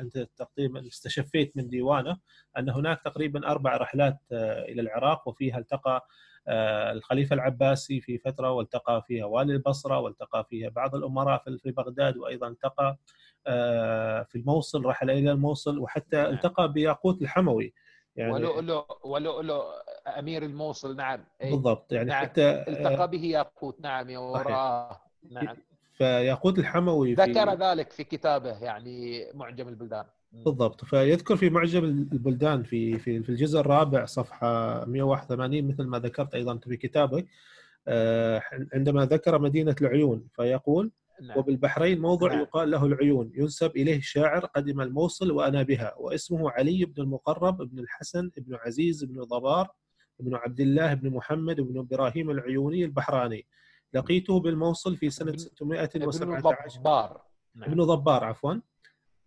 [0.00, 2.18] أنت تقريبا استشفيت من ديوانه
[2.58, 6.06] أن هناك تقريبا أربع رحلات إلى العراق وفيها التقى
[6.92, 12.48] الخليفة العباسي في فترة والتقى فيها والي البصرة والتقى فيها بعض الأمراء في بغداد وأيضا
[12.48, 12.96] التقى
[14.24, 16.34] في الموصل رحل إلى الموصل وحتى نعم.
[16.34, 17.74] التقى بياقوت الحموي.
[18.16, 19.64] يعني ولؤلؤ ولؤلؤ
[20.18, 21.24] أمير الموصل نعم.
[21.40, 21.92] بالضبط.
[21.92, 22.22] يعني نعم.
[22.22, 25.00] حتى التقى به ياقوت نعم وراه.
[25.30, 25.56] نعم.
[25.92, 27.64] فياقوت الحموي ذكر في...
[27.64, 30.04] ذلك في كتابه يعني معجم البلدان.
[30.32, 36.34] بالضبط فيذكر في معجم البلدان في في في الجزء الرابع صفحة 181 مثل ما ذكرت
[36.34, 37.26] أيضا في كتابك
[37.88, 38.42] آه،
[38.74, 40.90] عندما ذكر مدينة العيون فيقول
[41.22, 41.38] نعم.
[41.38, 42.40] وبالبحرين موضع نعم.
[42.40, 47.78] يقال له العيون ينسب إليه شاعر قدم الموصل وأنا بها واسمه علي بن المقرب بن
[47.78, 49.68] الحسن بن عزيز بن ضبار
[50.20, 53.46] بن عبد الله بن محمد بن إبراهيم العيوني البحراني
[53.94, 57.22] لقيته بالموصل في سنة 617 ضبار
[57.54, 57.70] نعم.
[57.70, 58.54] ابن ضبار عفوا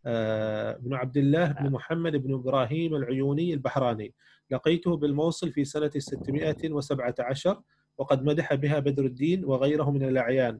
[0.05, 1.73] آه، ابن عبد الله بن نعم.
[1.73, 4.13] محمد بن إبراهيم العيوني البحراني.
[4.51, 7.61] لقيته بالموصل في سنة 617
[7.97, 10.59] وقد مدح بها بدر الدين وغيره من الأعيان.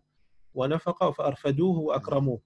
[0.53, 2.41] ونفق فأرفدوه وأكرموه.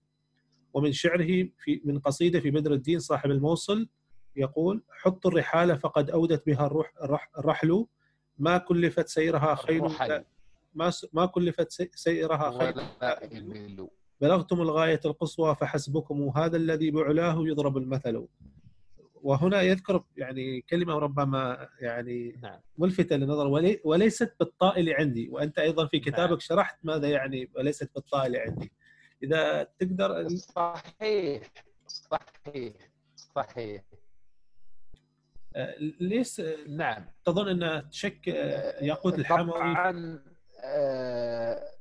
[0.73, 3.87] ومن شعره في من قصيدة في بدر الدين صاحب الموصل
[4.35, 6.93] يقول حط الرحال فقد أودت بها الروح
[7.37, 7.85] الرحل.
[8.37, 9.81] ما كلفت سيرها خيل
[10.73, 12.73] ما ما كلفت سيرها خير
[14.21, 18.27] بلغتم الغاية القصوى فحسبكم هذا الذي بعلاه يضرب المثل.
[19.13, 22.59] وهنا يذكر يعني كلمة ربما يعني نعم.
[22.77, 25.29] ملفتة للنظر ولي وليست بالطائل عندي.
[25.29, 26.39] وأنت أيضا في كتابك نعم.
[26.39, 28.71] شرحت ماذا يعني وليست بالطائل عندي.
[29.23, 31.51] إذا تقدر صحيح.
[31.87, 32.73] صحيح.
[33.35, 33.83] صحيح.
[35.55, 37.05] آه، ليس نعم.
[37.25, 38.27] تظن أن تشك
[38.81, 40.19] ياقوت الحموي؟ طبعا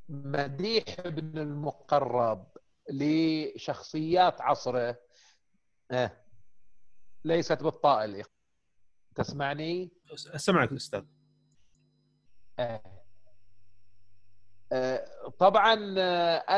[0.09, 2.46] مديح ابن المقرب
[2.90, 4.96] لشخصيات عصره.
[5.90, 6.11] آه،
[7.24, 8.24] ليست بالطائل
[9.14, 9.90] تسمعني؟
[10.34, 11.05] أسمعك الاستاذ
[12.59, 12.82] آه.
[14.72, 15.05] آه،
[15.38, 15.74] طبعا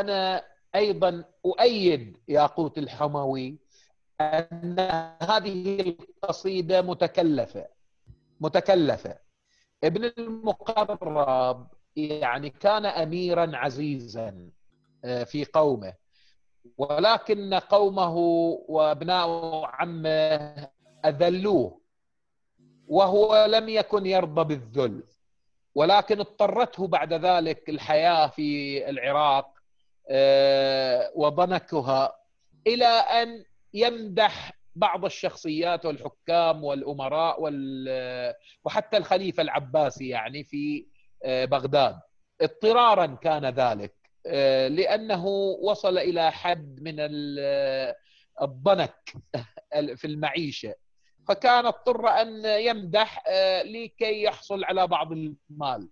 [0.01, 0.45] أنا
[0.75, 3.59] أيضا أؤيد ياقوت الحموي
[4.21, 4.81] أن
[5.23, 7.67] هذه القصيدة متكلفة.
[8.41, 9.19] متكلفة.
[9.85, 14.51] ابن المقرب يعني كان اميرا عزيزا
[15.05, 15.95] آه، في قومه.
[16.79, 18.15] ولكن قومه
[18.69, 19.29] وابناء
[19.65, 20.69] عمه
[21.05, 21.81] أذلوه
[22.87, 25.03] وهو لم يكن يرضى بالذل.
[25.75, 29.53] ولكن اضطرته بعد ذلك الحياة في العراق
[30.11, 32.17] آه، وضنكها
[32.67, 33.45] إلى أن
[33.75, 37.37] يمدح بعض الشخصيات والحكام والأمراء
[38.65, 40.87] وحتى الخليفة العباسي يعني في
[41.25, 42.01] بغداد.
[42.41, 43.95] اضطرارا كان ذلك
[44.27, 45.27] آه، لأنه
[45.63, 46.95] وصل إلى حد من
[48.43, 49.15] الضنك
[49.97, 50.75] في المعيشة.
[51.29, 55.89] فكان اضطر أن يمدح آه، لكي يحصل على بعض المال.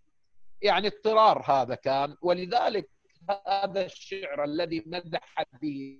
[0.62, 2.16] يعني اضطرار هذا كان.
[2.22, 2.90] ولذلك
[3.46, 5.98] هذا الشعر الذي مدح به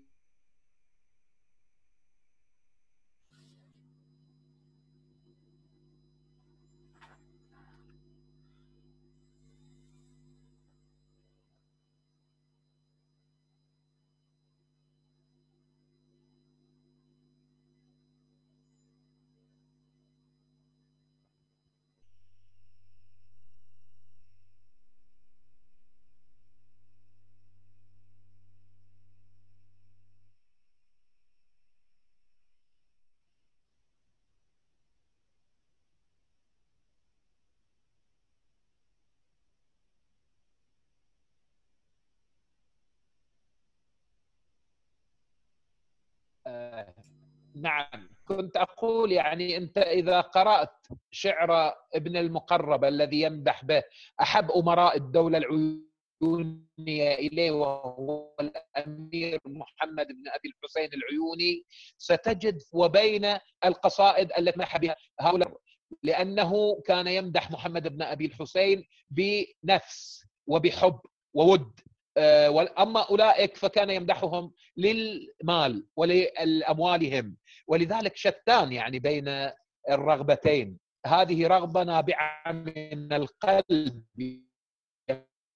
[47.65, 48.09] نعم.
[48.29, 50.77] كنت أقول يعني أنت إذا قرأت
[51.11, 53.83] شعر ابن المقرب الذي يمدح به
[54.21, 61.65] أحب أمراء الدولة العيونية إليه وهو الأمير محمد بن أبي الحسين العيوني.
[61.99, 65.57] ستجد وبين القصائد التي مدح بها هؤلاء
[66.03, 70.99] لأنه كان يمدح محمد بن أبي الحسين بنفس وبحب
[71.35, 71.81] وود.
[72.17, 77.37] آه، اما أولئك فكان يمدحهم للمال ولاموالهم
[77.69, 79.51] ولذلك شتان يعني بين
[79.91, 80.79] الرغبتين.
[81.07, 84.05] هذه رغبة نابعة من القلب.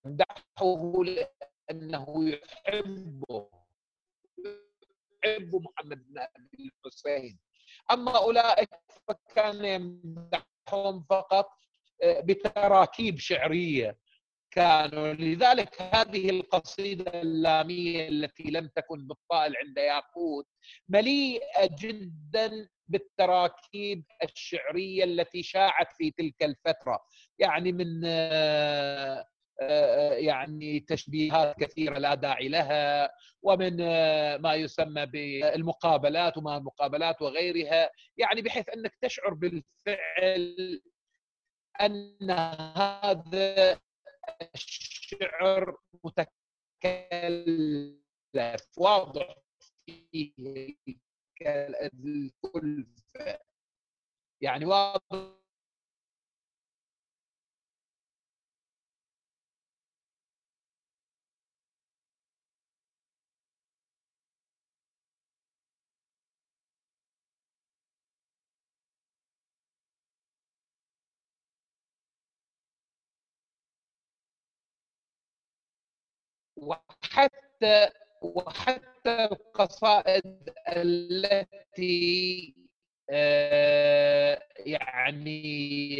[0.05, 3.51] يمدحه لأنه يحبه.
[5.25, 7.39] يحب محمد بن أبي الحسين.
[7.91, 8.69] أما أولئك
[9.09, 11.51] فكان يمدحهم فقط
[12.03, 13.99] آه، بتراكيب شعرية.
[14.51, 15.12] كانوا.
[15.12, 20.46] لذلك هذه القصيدة اللامية التي لم تكن بالطائل عند ياقوت
[20.88, 26.99] مليئة جدا بالتراكيب الشعرية التي شاعت في تلك الفترة.
[27.38, 29.24] يعني من آه،
[29.61, 33.11] آه، يعني تشبيهات كثيرة لا داعي لها
[33.42, 37.90] ومن آه، ما يسمى بالمقابلات وما المقابلات وغيرها.
[38.16, 40.80] يعني بحيث أنك تشعر بالفعل
[41.80, 43.78] أن هذا
[44.55, 47.99] الشعر متكلف
[48.79, 49.35] واضح
[49.87, 50.33] فيه
[51.43, 53.39] الكلفة.
[54.41, 55.39] يعني واضح
[77.19, 77.89] وحتى
[78.23, 82.55] وحتى القصائد التي
[83.11, 85.97] آه، يعني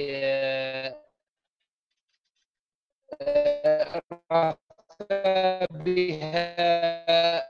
[3.23, 4.03] آه،
[5.71, 7.49] بها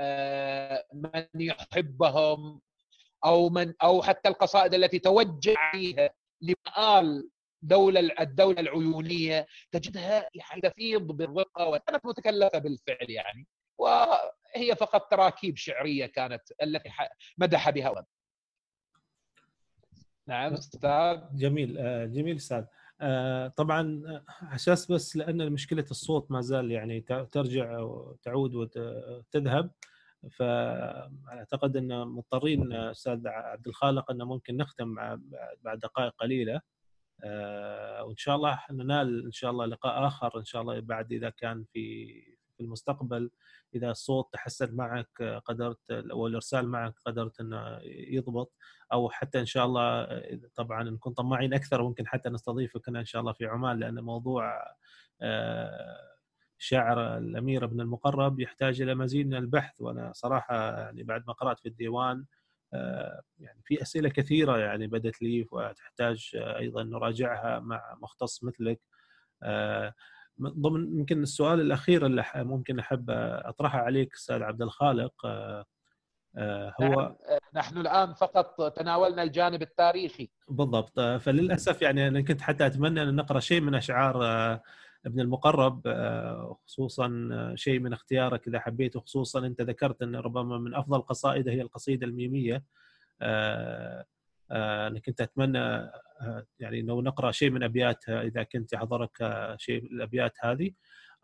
[0.00, 2.60] آه، من يحبهم
[3.24, 6.10] أو من أو حتى القصائد التي توجه عليها
[6.40, 7.28] لمآل
[7.64, 10.28] دولة الدولة العيونية تجدها
[10.62, 13.46] تفيض بالرقة وكانت متكلفة بالفعل يعني.
[13.78, 16.90] وهي فقط تراكيب شعرية كانت التي
[17.38, 18.06] مدح بها
[20.26, 21.20] نعم أستاذ.
[21.34, 22.64] جميل آه، جميل أستاذ.
[23.00, 24.02] آه، طبعا
[24.54, 27.00] أساس بس لأن مشكلة الصوت ما زال يعني
[27.32, 29.70] ترجع وتعود وتذهب.
[30.30, 34.94] فاعتقد أن مضطرين أستاذ عبد الخالق انه ممكن نختم
[35.60, 36.54] بعد دقائق قليلة.
[36.54, 36.60] آه،
[38.04, 41.64] وإن شاء الله ننال إن شاء الله لقاء آخر إن شاء الله بعد إذا كان
[41.72, 42.08] في
[42.56, 43.30] في المستقبل
[43.74, 48.52] إذا الصوت تحسن معك قدرت أو الإرسال معك قدرت إنه يضبط
[48.92, 50.08] أو حتى إن شاء الله
[50.54, 54.74] طبعا نكون طماعين أكثر ممكن حتى نستضيفك هنا إن شاء الله في عمان لأن موضوع
[55.22, 56.14] آه،
[56.58, 61.60] الشاعر الأمير ابن المقرب يحتاج إلى مزيد من البحث وأنا صراحة يعني بعد ما قرأت
[61.60, 62.24] في الديوان
[63.38, 68.80] يعني في أسئلة كثيرة يعني بدت لي وتحتاج أيضا نراجعها مع مختص مثلك.
[70.40, 73.10] ضمن يمكن السؤال الأخير اللي ممكن أحب
[73.44, 75.26] أطرحه عليك أستاذ عبد الخالق.
[76.80, 77.16] هو نعم.
[77.54, 80.30] نحن الآن فقط تناولنا الجانب التاريخي.
[80.48, 81.00] بالضبط.
[81.00, 84.16] فللأسف يعني أنا كنت حتى أتمنى أن نقرأ شيء من أشعار
[85.06, 85.82] ابن المقرب
[86.66, 91.62] خصوصا شيء من اختيارك إذا حبيت وخصوصا أنت ذكرت أن ربما من أفضل قصائده هي
[91.62, 92.64] القصيدة الميمية
[94.52, 95.90] أنا كنت اتمنى
[96.60, 99.16] يعني لو نقرأ شيء من أبياتها إذا كنت يحضرك
[99.58, 100.70] شيء من الأبيات هذه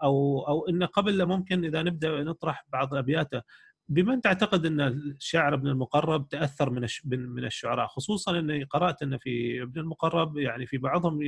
[0.03, 3.43] أو أو إن قبل ممكن إذا نبدأ نطرح بعض أبياته.
[3.89, 9.63] بمن تعتقد أن الشاعر ابن المقرب تأثر من من الشعراء؟ خصوصا أني قرأت أن في
[9.63, 11.23] ابن المقرب يعني في بعضهم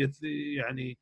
[0.56, 0.98] يعني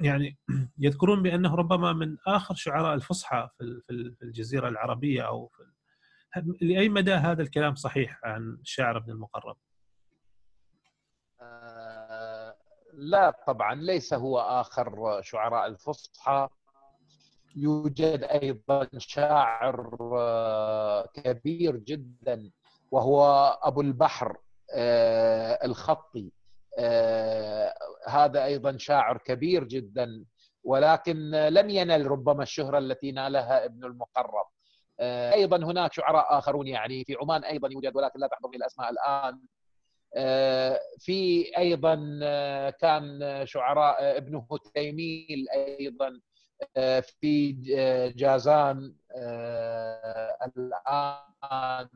[0.00, 0.38] يعني
[0.78, 3.82] يذكرون بأنه ربما من آخر شعراء الفصحى في
[4.22, 5.62] الجزيرة العربية أو في
[6.60, 9.56] لأي مدى هذا الكلام صحيح عن الشاعر ابن المقرب؟
[11.40, 12.56] آه
[12.92, 16.48] لا طبعا ليس هو آخر شعراء الفصحى
[17.56, 22.50] يوجد أيضا شاعر آه، كبير جدا
[22.90, 23.24] وهو
[23.62, 24.36] أبو البحر
[24.74, 26.32] آه، الخطي
[28.08, 30.24] هذا أيضا شاعر كبير جدا
[30.64, 34.46] ولكن لم ينل ربما الشهرة التي نالها ابن المقرب.
[35.00, 39.40] أيضا هناك شعراء آخرون يعني في عمان أيضا يوجد ولكن لا تحضرني الأسماء الآن.
[40.98, 41.94] في أيضا
[42.70, 46.20] كان شعراء ابن هتيميل أيضا
[47.02, 47.52] في
[48.16, 48.94] جازان
[50.56, 51.88] الآن.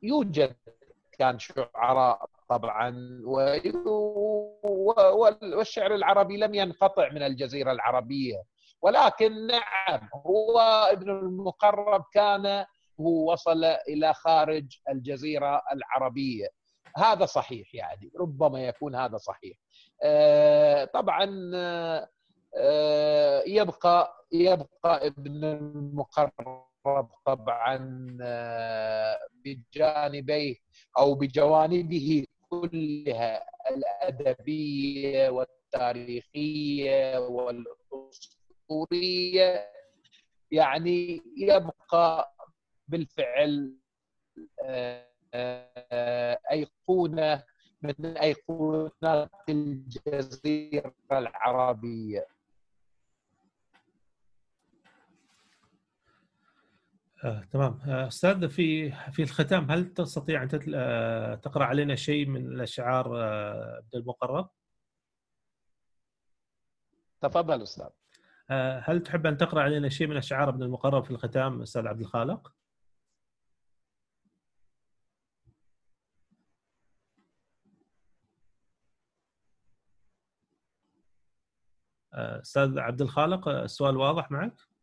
[0.00, 0.56] فيوجد
[1.18, 3.20] كان شعراء طبعا
[5.56, 8.42] والشعر العربي لم ينقطع من الجزيرة العربية.
[8.82, 10.60] ولكن نعم هو
[10.92, 12.64] ابن المقرب كان
[13.00, 16.48] هو وصل إلى خارج الجزيرة العربية.
[16.96, 19.56] هذا صحيح يعني ربما يكون هذا صحيح.
[20.02, 21.50] آه، طبعا
[22.56, 26.64] آه، يبقى يبقى ابن المقرب
[27.24, 30.54] طبعا آه، بجانبيه
[30.98, 32.24] أو بجوانبه
[32.60, 37.18] كلها الأدبية والتاريخية
[38.68, 39.70] والأسطورية
[40.50, 42.34] يعني يبقى
[42.88, 43.74] بالفعل
[46.52, 47.44] أيقونة
[47.82, 52.26] من أيقونات الجزيرة العربية.
[57.24, 62.46] آه، تمام آه، أستاذ في في الختام هل تستطيع أن آه، تقرأ علينا شيء من
[62.46, 64.50] الأشعار آه، عبد المقرب؟
[67.20, 67.88] تفضل أستاذ
[68.84, 72.52] هل تحب أن تقرأ علينا شيء من أشعار ابن المقرب في الختام أستاذ عبد الخالق؟
[82.14, 84.73] أستاذ عبد الخالق السؤال واضح معك؟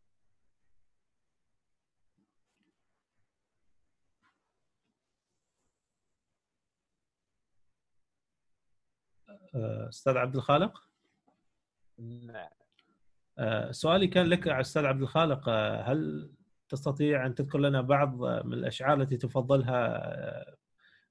[9.56, 10.90] أستاذ عبد الخالق؟
[12.00, 12.50] نعم.
[13.72, 15.50] سؤالي كان لك أستاذ عبد الخالق
[15.86, 16.32] هل
[16.70, 20.56] تستطيع أن تذكر لنا بعض من الأشعار التي تفضلها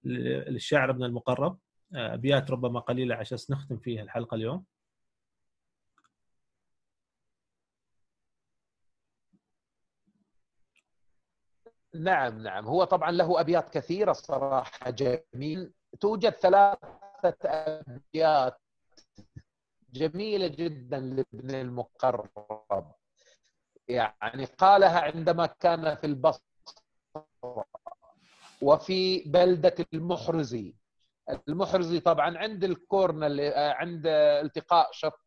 [0.05, 1.59] للشاعر ابن المقرب؟
[1.95, 4.65] أبيات ربما قليلة عشان نختم فيها الحلقة اليوم.
[11.95, 12.67] نعم نعم.
[12.67, 15.73] هو طبعا له أبيات كثيرة الصراحة جميل.
[16.01, 17.10] توجد ثلاثة
[17.45, 18.61] أبيات
[19.93, 22.95] جميلة جدا لابن المقرب.
[23.89, 26.45] يعني قالها عندما كان في البصرة
[28.63, 30.75] وفي بلدة المحرزي.
[31.49, 33.25] المحرزي طبعا عند الكورن
[33.57, 35.27] عند التقاء شط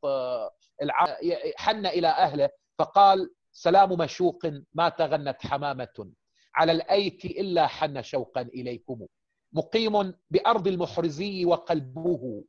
[1.55, 2.49] حن إلى أهله
[2.79, 6.11] فقال سلام مشوق ما تغنت حمامة.
[6.55, 9.07] على الأيك إلا حن شوقا إليكم.
[9.53, 12.43] مقيم بأرض المحرزي وقلبه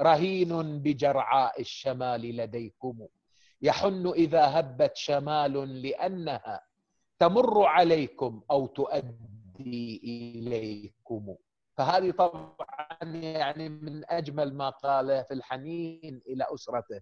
[0.00, 3.06] رهين بجرعاء الشمال لديكم.
[3.62, 6.60] يحن إذا هبت شمال لأنها
[7.18, 11.34] تمر عليكم أو تؤدي إليكم.
[11.76, 17.00] فهذه طبعا يعني من أجمل ما قاله في الحنين إلى أسرته.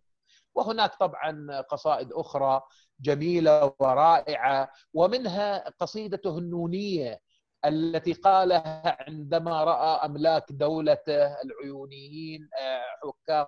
[0.55, 2.63] وهناك طبعا قصائد أخرى
[3.01, 7.21] جميلة ورائعة ومنها قصيدته النونية
[7.67, 12.49] التي قالها عندما رأى أملاك دولته العيونيين
[13.03, 13.47] حكام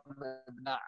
[0.48, 0.80] أبناء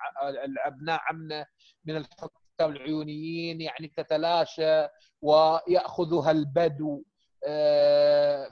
[0.67, 1.47] أبناء عمه
[1.85, 2.31] من الحكام
[2.61, 4.87] العيونيين يعني تتلاشى
[5.23, 7.03] ويأخذها البدو.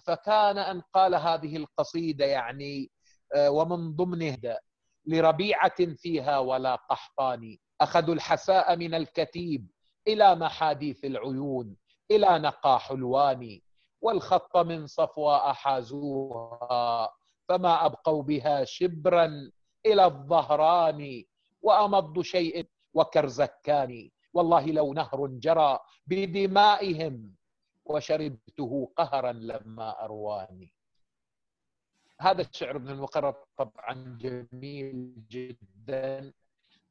[0.07, 2.91] فكان أن قال هذه القصيدة يعني
[3.37, 4.59] ومن ضمنها
[5.07, 9.67] لربيعة فيها ولا قحطان اخذوا الحساء من الكتيب
[10.09, 11.77] إلى محاديث العيون
[12.11, 13.61] إلى نقى حلوان
[14.01, 17.13] والخط من صفوى أحازوها
[17.49, 19.51] فما أبقوا بها شبرا
[19.87, 21.25] إلى الظهران
[21.63, 24.11] وأمض شيء وكرزكان.
[24.35, 27.35] والله لو نهر جرى بدمائهم
[27.85, 30.75] وشربته قهرا لما أرواني.
[32.21, 36.33] هذا الشعر ابن المقرب طبعا جميل جدا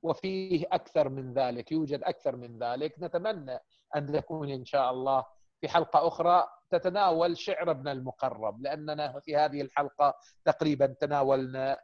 [0.03, 2.95] وفيه أكثر من ذلك يوجد أكثر من ذلك.
[2.99, 3.59] نتمنى
[3.95, 5.25] أن تكون إن شاء الله
[5.61, 6.47] في حلقة أخرى.
[6.69, 10.14] تتناول شعر ابن المقرب لأننا في هذه الحلقة
[10.45, 11.77] تقريبا تناولنا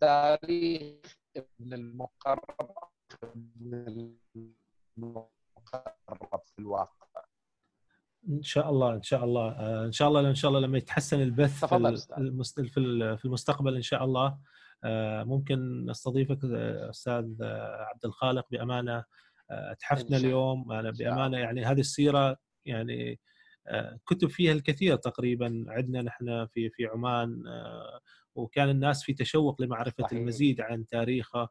[0.00, 2.40] تاريخ ابن المقرب
[3.22, 4.14] ابن
[4.98, 7.00] المقرب في الواقع.
[8.28, 11.20] إن شاء الله إن شاء الله آه، إن شاء الله إن شاء الله لما يتحسن
[11.20, 14.38] البث في المستقبل إن شاء الله
[14.84, 17.42] آه، ممكن نستضيفك آه، أستاذ
[17.90, 19.04] عبد الخالق بأمانة.
[19.80, 23.20] تحفنا اليوم أنا بأمانة يعني هذه السيرة يعني
[24.06, 25.64] كتب فيها الكثير تقريبا.
[25.68, 27.42] عندنا نحن في في عمان
[28.34, 30.18] وكان الناس في تشوق لمعرفة صحيح.
[30.18, 31.48] المزيد عن تاريخه.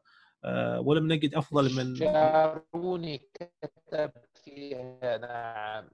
[0.78, 4.12] ولم نجد أفضل من شاروني كتب
[4.44, 5.88] فيها نعم.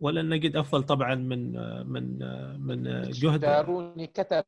[0.00, 1.52] ولن نجد أفضل طبعا من
[1.86, 2.18] من
[2.60, 3.40] من جهد.
[3.40, 4.44] داروني كتب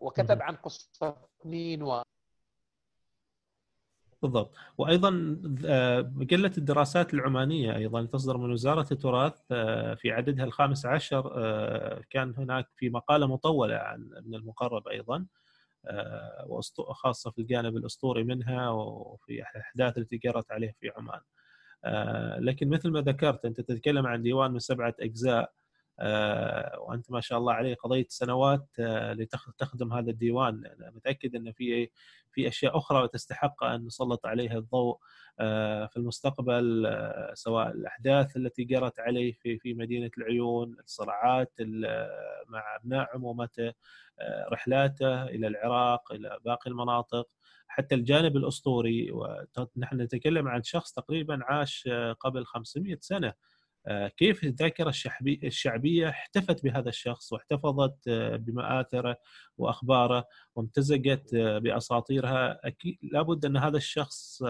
[0.00, 2.03] وكتب عن قصة نينوى
[4.24, 10.86] بالضبط وأيضا آه، مجله الدراسات العمانية أيضا تصدر من وزارة التراث آه، في عددها الخامس
[10.86, 15.26] عشر آه، كان هناك في مقالة مطولة عن ابن المقرب أيضا
[16.90, 21.20] خاصة في الجانب الأسطوري منها وفي الاحداث التي جرت عليه في عمان.
[22.44, 25.52] لكن مثل ما ذكرت أنت تتكلم عن ديوان من سبعة أجزاء
[26.78, 30.66] وأنت ما شاء الله عليه قضيت سنوات آه، لتخدم هذا الديوان.
[30.66, 31.90] أنا متأكد إن في
[32.32, 34.98] في أشياء أخرى تستحق أن نسلط عليها الضوء
[35.88, 36.86] في المستقبل
[37.34, 41.52] سواء الأحداث التي جرت عليه في في مدينة العيون الصراعات
[42.48, 43.72] مع ابناء عمومته
[44.52, 47.28] رحلاته إلى العراق إلى باقي المناطق.
[47.68, 51.88] حتى الجانب الأسطوري ونحن نتكلم عن شخص تقريبا عاش
[52.20, 53.28] قبل 500 سنة.
[53.28, 53.34] آه،
[54.16, 54.92] كيف الذاكرة
[55.44, 59.16] الشعبية احتفت بهذا الشخص واحتفظت آه، بمآثره
[59.58, 60.24] وأخباره
[60.56, 64.42] وامتزجت آه، بأساطيرها؟ أكيد لابد أن هذا الشخص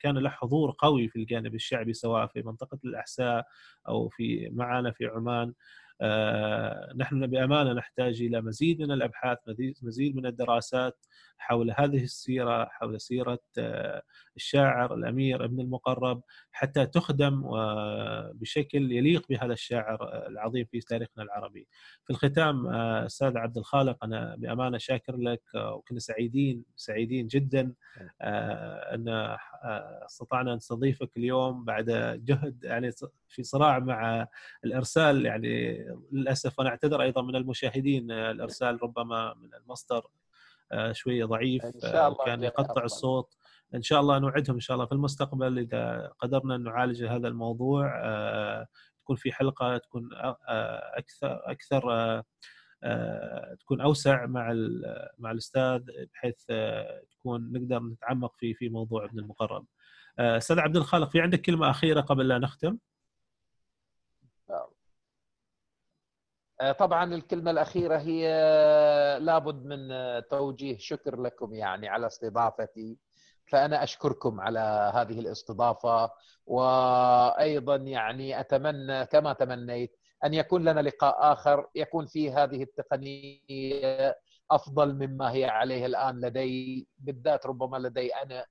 [0.00, 3.46] كان له حضور قوي في الجانب الشعبي سواء في منطقة الأحساء
[3.88, 5.52] أو في معنا في عمان.
[6.00, 9.38] آه، نحن بأمانة نحتاج إلى مزيد من الأبحاث
[9.82, 11.06] مزيد من الدراسات.
[11.38, 14.02] حول هذه السيرة حول سيرة آه،
[14.36, 16.22] الشاعر الأمير ابن المقرب
[16.52, 17.42] حتى تخدم
[18.32, 21.68] بشكل يليق بهذا الشاعر العظيم في تاريخنا العربي.
[22.04, 27.72] في الختام آه، أستاذ عبد الخالق أنا بأمانة شاكر لك وكنا سعيدين سعيدين جدا
[28.22, 29.36] أن
[30.04, 31.90] استطعنا نستضيفك اليوم بعد
[32.24, 32.90] جهد يعني
[33.28, 34.26] في صراع مع
[34.64, 40.25] الإرسال يعني للأسف أنا أعتذر أيضا من المشاهدين الإرسال ربما من المصدر آه،
[40.92, 43.36] شوية ضعيف إن شاء الله كان يقطع الصوت
[43.74, 48.00] إن شاء الله نوعدهم إن شاء الله في المستقبل إذا قدرنا إن نعالج هذا الموضوع
[48.04, 48.66] آه،
[49.00, 50.38] تكون في حلقة تكون آه،
[50.98, 52.22] أكثر أكثر
[53.60, 54.52] تكون أوسع مع
[55.18, 55.82] مع الأستاذ
[56.14, 56.44] بحيث
[57.10, 59.66] تكون نقدر نتعمق في في موضوع ابن المقرب.
[60.18, 62.78] أستاذ عبد الخالق في عندك كلمة أخيرة قبل لا نختم؟
[64.50, 64.70] آه،
[66.78, 68.28] طبعا الكلمة الأخيرة هي
[69.20, 69.88] لابد من
[70.30, 70.78] توجيه.
[70.78, 72.98] شكر لكم يعني على استضافتي.
[73.46, 76.10] فأنا أشكركم على هذه الاستضافة.
[76.46, 81.68] وأيضا يعني أتمنى كما تمنيت أن يكون لنا لقاء آخر.
[81.74, 84.16] يكون فيه هذه التقنية
[84.50, 88.46] أفضل مما هي عليه الآن لدي بالذات ربما لدي آه،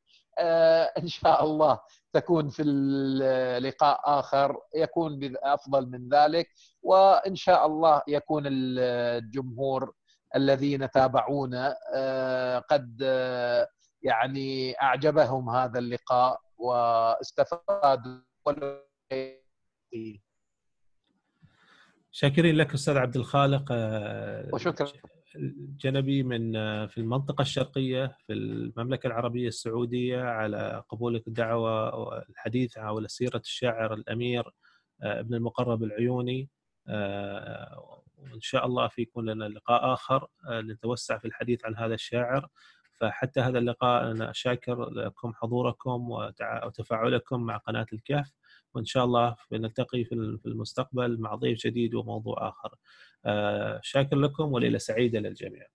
[0.97, 1.79] إن شاء الله
[2.13, 6.49] تكون في اللقاء آخر يكون أفضل من ذلك
[6.83, 9.93] وإن شاء الله يكون الجمهور
[10.35, 13.67] الذين تابعونا آه، قد آه،
[14.03, 18.19] يعني أعجبهم هذا اللقاء واستفادوا.
[22.11, 23.71] شاكرين لك أستاذ عبد الخالق
[24.53, 24.87] وشكرا.
[25.79, 26.51] جنبي من
[26.87, 34.51] في المنطقة الشرقية في المملكة العربية السعودية على قبولك الدعوة والحديث حول سيرة الشاعر الأمير
[35.01, 36.49] ابن المقرب العيوني.
[38.17, 42.47] وإن شاء الله في يكون لنا لقاء آخر نتوسع في الحديث عن هذا الشاعر.
[42.99, 48.31] فحتى هذا اللقاء أنا شاكر لكم حضوركم وتفاعلكم مع قناة الكهف.
[48.73, 52.75] وإن شاء الله نلتقي في المستقبل مع ضيف جديد وموضوع آخر.
[53.81, 55.67] شاكر لكم وليلة سعيدة للجميع.